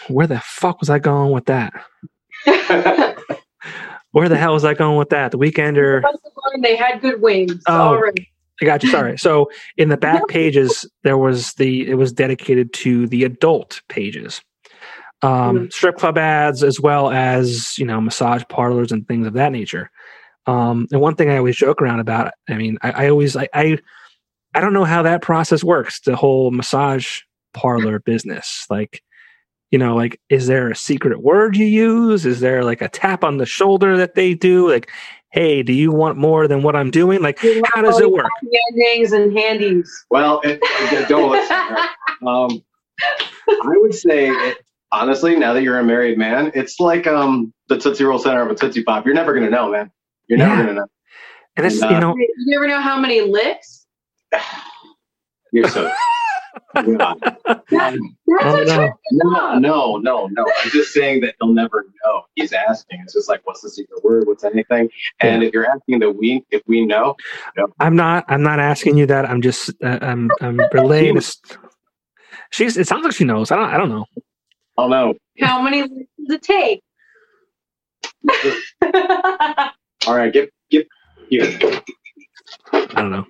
[0.09, 1.73] where the fuck was I going with that?
[4.13, 5.31] Where the hell was I going with that?
[5.31, 6.01] The Weekender.
[6.61, 7.61] they had good wings.
[7.67, 7.99] Oh.
[7.99, 8.27] Right.
[8.61, 8.89] I got you.
[8.89, 9.17] Sorry.
[9.17, 14.41] So in the back pages, there was the it was dedicated to the adult pages,
[15.23, 15.73] um, Mhm.
[15.73, 19.89] strip club ads, as well as you know massage parlors and things of that nature.
[20.45, 23.49] Um, and one thing I always joke around about, I mean, I, I always I,
[23.53, 23.79] I
[24.53, 26.01] I don't know how that process works.
[26.01, 27.21] The whole massage
[27.55, 29.01] parlor business, like
[29.73, 32.27] you know, like is there a secret word you use?
[32.27, 34.69] Is there like a tap on the shoulder that they do?
[34.69, 34.91] Like,
[35.31, 37.23] hey, do you want more than what I'm doing?
[37.23, 37.39] Like,
[37.73, 38.27] how does it work?
[38.43, 40.05] Happy endings and handies.
[40.11, 41.57] Well, it, it- don't listen.
[42.25, 42.63] Um,
[43.49, 44.57] I would say, it,
[44.93, 48.49] honestly, now that you're a married man, it's like um, the Tootsie Roll center of
[48.49, 49.05] a Tootsie Pop.
[49.05, 49.91] You're never gonna know, man.
[50.29, 50.61] You're never Yeah.
[50.61, 50.85] gonna know.
[51.57, 53.87] And it's And, you uh, know, you never know how many licks.
[55.51, 55.91] You're so.
[56.81, 57.17] God.
[57.71, 57.95] That's
[58.41, 58.93] Oh, a no.
[59.11, 60.51] No, no, no, no.
[60.63, 62.23] I'm just saying that he'll never know.
[62.35, 63.01] He's asking.
[63.03, 64.27] It's just like, what's the secret word?
[64.27, 64.89] What's anything?
[65.19, 67.15] And if you're asking that we, if we know,
[67.79, 68.25] I'm not.
[68.27, 69.29] I'm not asking you that.
[69.29, 69.71] I'm just.
[69.83, 70.31] Uh, I'm.
[70.41, 71.15] I'm relaying.
[71.15, 71.37] This.
[72.51, 72.77] She's.
[72.77, 73.51] It sounds like she knows.
[73.51, 73.69] I don't.
[73.69, 74.05] I don't know.
[74.77, 75.13] I'll know.
[75.39, 76.81] How many does it take?
[80.07, 80.49] All right, Give.
[80.69, 80.85] Give.
[81.29, 81.59] here.
[82.73, 83.25] I don't know.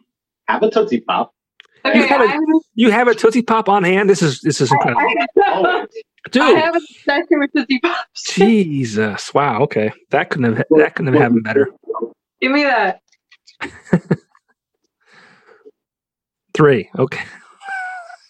[0.48, 1.34] Have a Tootsie Pop.
[1.86, 2.42] Okay, You gotta- I have,
[2.76, 4.10] You have a Tootsie Pop on hand.
[4.10, 4.42] This is.
[4.42, 5.88] This is incredible, I, Always.
[6.26, 6.58] I dude.
[6.58, 6.82] have a oh.
[6.82, 8.34] obsession with Tootsie Pops.
[8.34, 9.34] Jesus.
[9.34, 9.62] Wow.
[9.64, 9.92] Okay.
[10.12, 10.66] That couldn't have.
[10.72, 11.70] That couldn't have happened better.
[12.42, 13.00] Give me that.
[16.54, 16.90] Three.
[16.98, 17.24] Okay.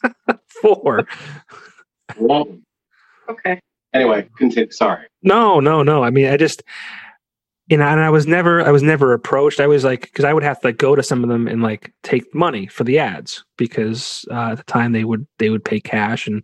[0.62, 1.06] Four.
[2.18, 2.48] Well,
[3.30, 3.60] Okay.
[3.94, 4.72] anyway, continue.
[4.72, 5.06] Sorry.
[5.22, 5.60] No.
[5.60, 5.84] No.
[5.84, 6.04] No.
[6.04, 6.64] I mean, I just.
[7.68, 8.62] You know, and I was never.
[8.62, 9.62] I was never approached.
[9.62, 11.62] I was like, because I would have to like go to some of them and
[11.64, 15.64] like take money for the ads because uh, at the time they would they would
[15.64, 16.44] pay cash and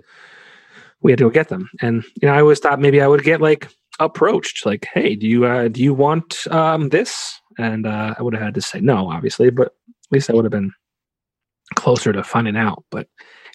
[1.02, 1.70] we had to go get them.
[1.82, 3.68] And you know, I always thought maybe I would get like
[4.00, 8.34] approached, like, "Hey, do you uh, do you want um, this?" And uh, I would
[8.34, 10.72] have had to say no, obviously, but at least I would have been
[11.76, 12.84] closer to finding out.
[12.90, 13.08] But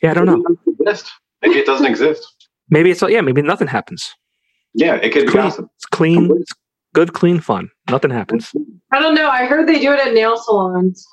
[0.02, 0.40] yeah, I don't know.
[0.40, 1.12] It doesn't exist.
[1.42, 2.48] Maybe it doesn't exist.
[2.68, 4.14] Maybe it's yeah, maybe nothing happens.
[4.74, 5.44] Yeah, it could be Clean.
[5.44, 5.66] gossip.
[5.76, 6.30] It's clean.
[6.40, 6.52] It's
[6.94, 7.68] good, clean fun.
[7.90, 8.50] Nothing happens.
[8.90, 9.28] I don't know.
[9.28, 11.06] I heard they do it at nail salons.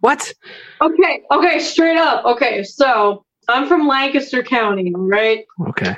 [0.00, 0.32] What?
[0.80, 1.22] Okay.
[1.32, 1.58] Okay.
[1.58, 2.24] Straight up.
[2.24, 2.62] Okay.
[2.62, 5.44] So I'm from Lancaster County, right?
[5.68, 5.96] Okay.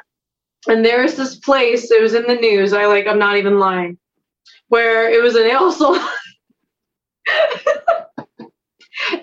[0.68, 1.90] And there's this place.
[1.90, 2.72] It was in the news.
[2.72, 3.06] I like.
[3.06, 3.98] I'm not even lying.
[4.68, 6.00] Where it was a nail salon.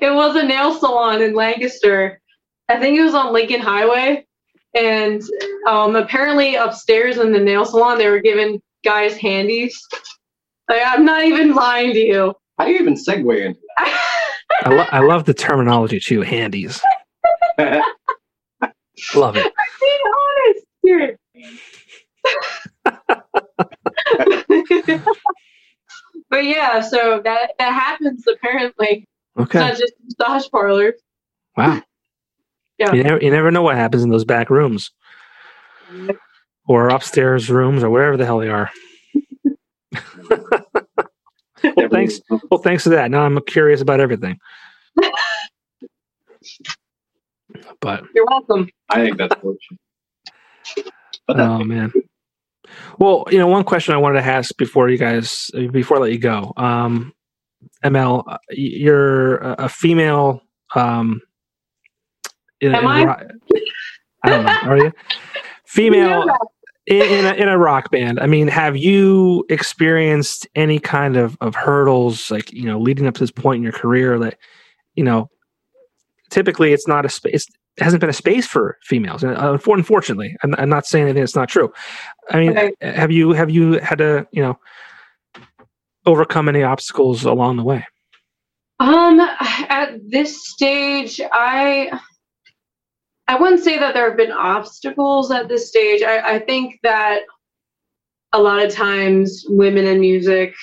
[0.01, 2.21] it was a nail salon in Lancaster.
[2.67, 4.25] I think it was on Lincoln Highway.
[4.75, 5.21] And
[5.67, 9.77] um, apparently upstairs in the nail salon, they were giving guys handies.
[10.69, 12.33] Like, I'm not even lying to you.
[12.57, 16.21] How do you even segue into I, lo- I love the terminology too.
[16.21, 16.81] Handies.
[19.13, 19.51] Love it.
[19.81, 21.19] being honest here.
[26.29, 29.05] but yeah, so that that happens apparently.
[29.37, 29.59] It's Okay.
[29.59, 30.93] not just massage parlors.
[31.57, 31.81] Wow.
[32.77, 32.93] Yeah.
[32.93, 34.91] You never, you never know what happens in those back rooms
[36.67, 38.69] or upstairs rooms or wherever the hell they are.
[41.75, 42.19] well, thanks.
[42.49, 43.11] Well, thanks to that.
[43.11, 44.39] Now I'm curious about everything.
[47.81, 48.69] But You're welcome.
[48.89, 49.77] I think that's bullshit.
[51.27, 51.91] But oh man.
[52.99, 56.11] Well, you know, one question I wanted to ask before you guys, before I let
[56.11, 57.13] you go, um,
[57.83, 60.41] Emelle, uh, you're a a female.
[60.75, 61.21] Um,
[62.61, 63.25] in, Am in I?
[64.23, 64.57] I don't know.
[64.63, 64.91] Are you
[65.65, 66.27] female?
[66.87, 71.37] In, in, a, in a rock band i mean have you experienced any kind of,
[71.41, 74.37] of hurdles like you know leading up to this point in your career that
[74.95, 75.29] you know
[76.29, 77.47] typically it's not a space.
[77.77, 81.21] It hasn't been a space for females, and uh, unfortunately, I'm, I'm not saying anything
[81.21, 81.71] that's not true.
[82.31, 82.73] I mean, Okay.
[82.81, 84.57] have you have you had to you know
[86.05, 87.85] overcome any obstacles along the way?
[88.79, 91.99] Um, at this stage, I
[93.27, 96.03] I wouldn't say that there have been obstacles at this stage.
[96.03, 97.23] I, I think that
[98.33, 100.53] a lot of times women in music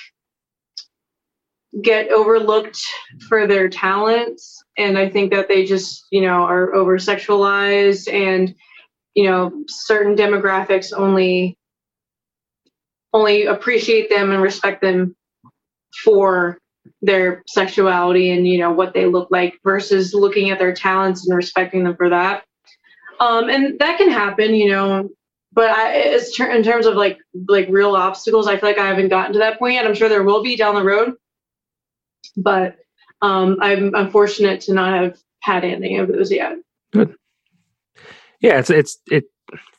[1.81, 2.79] get overlooked
[3.27, 8.55] for their talents, and I think that they just you know are over sexualized, and
[9.15, 11.57] you know certain demographics only
[13.11, 15.15] only appreciate them and respect them
[16.03, 16.57] for
[17.01, 21.35] their sexuality and you know what they look like versus looking at their talents and
[21.35, 22.43] respecting them for that
[23.23, 25.09] um and that can happen you know
[25.51, 27.17] but i it's ter- in terms of like
[27.47, 30.09] like real obstacles i feel like i haven't gotten to that point yet i'm sure
[30.09, 31.13] there will be down the road
[32.37, 32.77] but
[33.21, 36.57] um i'm i'm fortunate to not have had anything of those yet
[36.93, 37.15] Good.
[38.39, 39.23] Yeah, it's it's it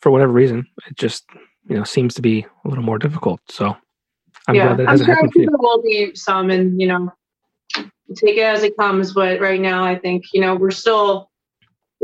[0.01, 1.25] for whatever reason it just
[1.69, 3.41] you know seems to be a little more difficult.
[3.49, 3.77] So
[4.49, 5.47] I'm yeah glad that i'm hasn't sure happened you.
[5.47, 7.13] there will be some and you know
[8.17, 11.31] take it as it comes but right now i think you know we're still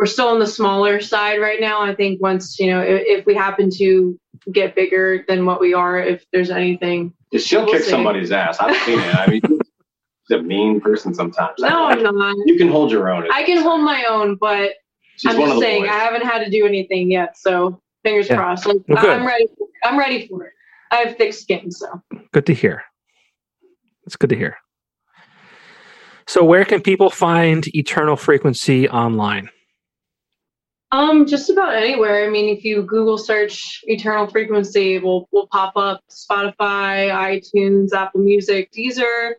[0.00, 3.26] we're still on the smaller side right now i think once you know if, if
[3.26, 4.18] we happen to
[4.50, 7.90] get bigger than what we are if there's anything She'll We'll kick see.
[7.90, 8.56] somebody's ass.
[8.58, 9.14] I've seen it.
[9.14, 11.54] I mean, she's a mean person sometimes.
[11.58, 13.28] no i'm not You can hold your own.
[13.32, 14.72] i can hold my own but
[15.16, 15.90] She's i'm one of just the saying boys.
[15.90, 18.36] i haven't had to do anything yet so fingers Yeah.
[18.36, 19.46] crossed like, Well, i'm ready
[19.84, 20.52] i'm ready for it
[20.90, 22.82] i have thick skin so Good to hear.
[24.06, 24.56] It's good to hear.
[26.26, 29.50] So where can people find Eternal Frequency online?
[30.92, 32.26] Um, just about anywhere.
[32.26, 38.20] I mean, if you Google search Eternal Frequency, will will pop up Spotify, iTunes, Apple
[38.20, 39.34] Music, Deezer.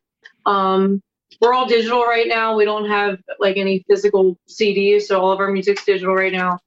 [0.46, 1.02] Um,
[1.42, 2.56] we're all digital right now.
[2.56, 6.60] We don't have like any physical CDs, so all of our music's digital right now.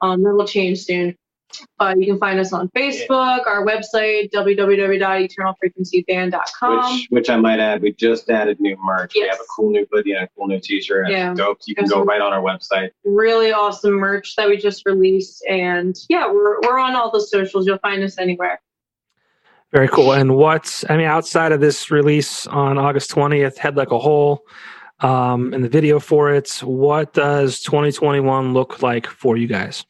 [0.00, 1.16] Um, that will change soon.
[1.78, 6.94] Uh, you can find us on Facebook, our website, www.eternalfrequencyband.com.
[6.94, 9.12] Which, which I might add, we just added new merch.
[9.14, 9.22] Yes.
[9.22, 11.06] We have a cool new hoodie and a cool new T-shirt.
[11.06, 11.30] and Yeah.
[11.30, 11.58] It's dope.
[11.66, 12.90] You can go right on our website.
[13.04, 17.66] Really awesome merch that we just released, and yeah, we're we're on all the socials.
[17.66, 18.60] You'll find us anywhere.
[19.72, 20.12] Very cool.
[20.12, 24.44] And what's I mean, outside of this release on August 20th, Head Like a Hole,
[25.00, 29.84] um, and the video for it, what does 2021 look like for you guys?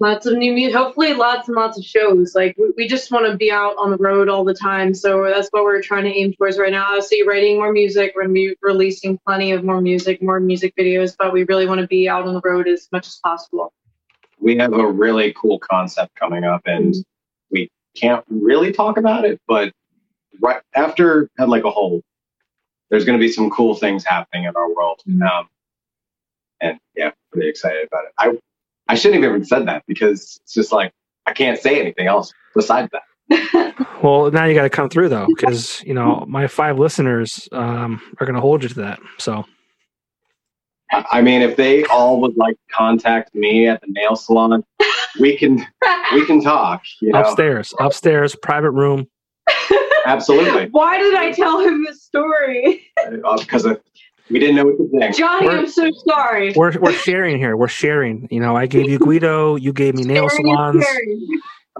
[0.00, 3.30] Lots of new music hopefully lots and lots of shows like we, we just want
[3.30, 6.10] to be out on the road all the time so that's what we're trying to
[6.10, 9.62] aim towards right now obviously writing more music we're going to be releasing plenty of
[9.64, 12.66] more music more music videos but we really want to be out on the road
[12.66, 13.72] as much as possible
[14.40, 17.00] We have a really cool concept coming up, and Mm-hmm.
[17.52, 19.40] we can't really talk about it.
[19.46, 19.72] But
[20.40, 22.02] right after Head Like a Hole,
[22.90, 25.00] there's going to be some cool things happening in our world.
[25.08, 25.22] Mhm.
[25.26, 25.48] Um,
[26.60, 28.12] and yeah, pretty excited about it.
[28.18, 28.36] I
[28.88, 30.92] I shouldn't have even said that because it's just like
[31.26, 33.74] I can't say anything else besides that.
[34.02, 38.02] Well, now you got to come through though, because you know my five listeners um,
[38.20, 39.00] are going to hold you to that.
[39.16, 39.46] So
[40.92, 44.62] I I mean, if they all would like to contact me at the nail salon,
[45.18, 45.66] we can
[46.12, 46.82] we can talk.
[47.00, 49.08] You know, upstairs, upstairs, private room.
[50.04, 52.86] absolutely, why did i tell him this story
[53.38, 53.66] because
[54.30, 55.16] we didn't know what to think.
[55.16, 57.56] johnny We're- i'm so sorry We're we're sharing here.
[57.56, 58.26] We're sharing.
[58.30, 60.86] You know, I gave you Guido, you gave me nail Sharing is salons.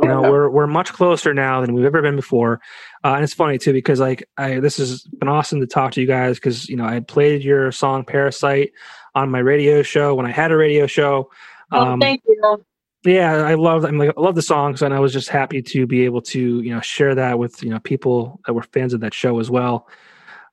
[0.02, 2.60] you know Oh, we're we're much closer now than we've ever been before
[3.04, 6.00] uh, and it's funny too because like i this has been awesome to talk to
[6.00, 8.72] you guys because you know i played your song parasite
[9.14, 11.30] on my radio show when i had a radio show
[11.70, 12.64] oh, um, thank you
[13.04, 15.86] yeah i love i'm like i love the songs and i was just happy to
[15.86, 19.00] be able to you know share that with you know people that were fans of
[19.00, 19.88] that show as well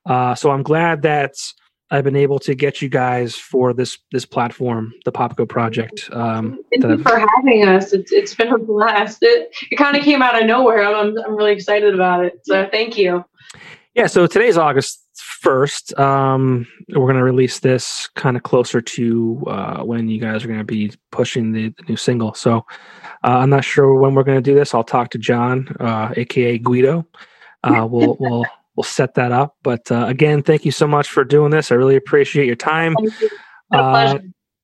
[0.06, 1.34] uh, so i'm glad that
[1.92, 6.58] i've been able to get you guys for this this platform the popko project um,
[6.80, 7.92] Thank you for having us.
[7.92, 9.18] It's it's been a blast.
[9.22, 10.82] It it kind of came out of nowhere.
[10.82, 12.40] I'm I'm, really excited about it.
[12.44, 13.24] So thank you.
[13.94, 15.00] Yeah, so today's August
[15.44, 15.98] 1st.
[16.00, 20.48] Um, we're going to release this kind of closer to uh, when you guys are
[20.48, 22.32] going to be pushing the, the new single.
[22.32, 22.64] So
[23.22, 24.72] uh, I'm not sure when we're going to do this.
[24.72, 27.06] I'll talk to John, uh, aka Guido.
[27.62, 29.56] Uh, we'll we'll we'll set that up.
[29.62, 31.70] But uh, again, thank you so much for doing this.
[31.70, 32.94] I really appreciate your time.
[32.96, 33.30] Thank you.
[33.72, 34.18] Uh,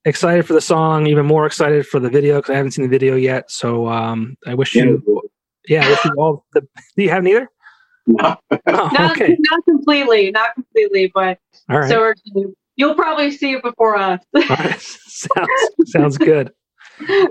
[0.05, 2.91] excited for the song, even more excited for the video because I haven't seen the
[2.91, 3.51] video yet.
[3.51, 5.03] So um, I wish you,
[5.69, 6.61] yeah, I wish you all the.
[6.61, 7.49] Do you have neither?
[8.07, 8.37] No.
[8.51, 11.39] Oh, Not okay, not completely, not completely, but
[11.69, 11.91] all right.
[11.91, 12.15] so
[12.77, 14.21] you'll probably see it before us.
[14.35, 14.81] All right.
[14.81, 15.51] sounds
[15.85, 16.51] sounds good.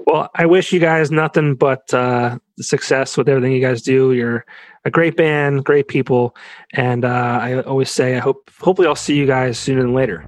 [0.05, 4.13] Well, I wish you guys nothing but uh, success with everything you guys do.
[4.13, 4.45] You're
[4.85, 6.35] a great band, great people,
[6.73, 10.25] and uh, I always say I hope hopefully I'll see you guys sooner than later.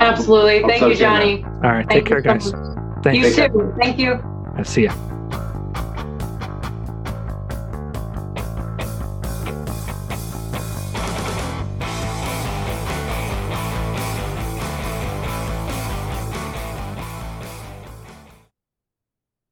[0.00, 0.62] Absolutely.
[0.62, 0.94] Thank you.
[0.94, 1.44] Johnny.
[1.44, 2.52] All right, Thank take care, you so guys.
[2.52, 3.04] much.
[3.04, 3.36] Thanks.
[3.36, 3.74] You too.
[3.80, 4.20] Thank you.
[4.56, 5.11] I see ya.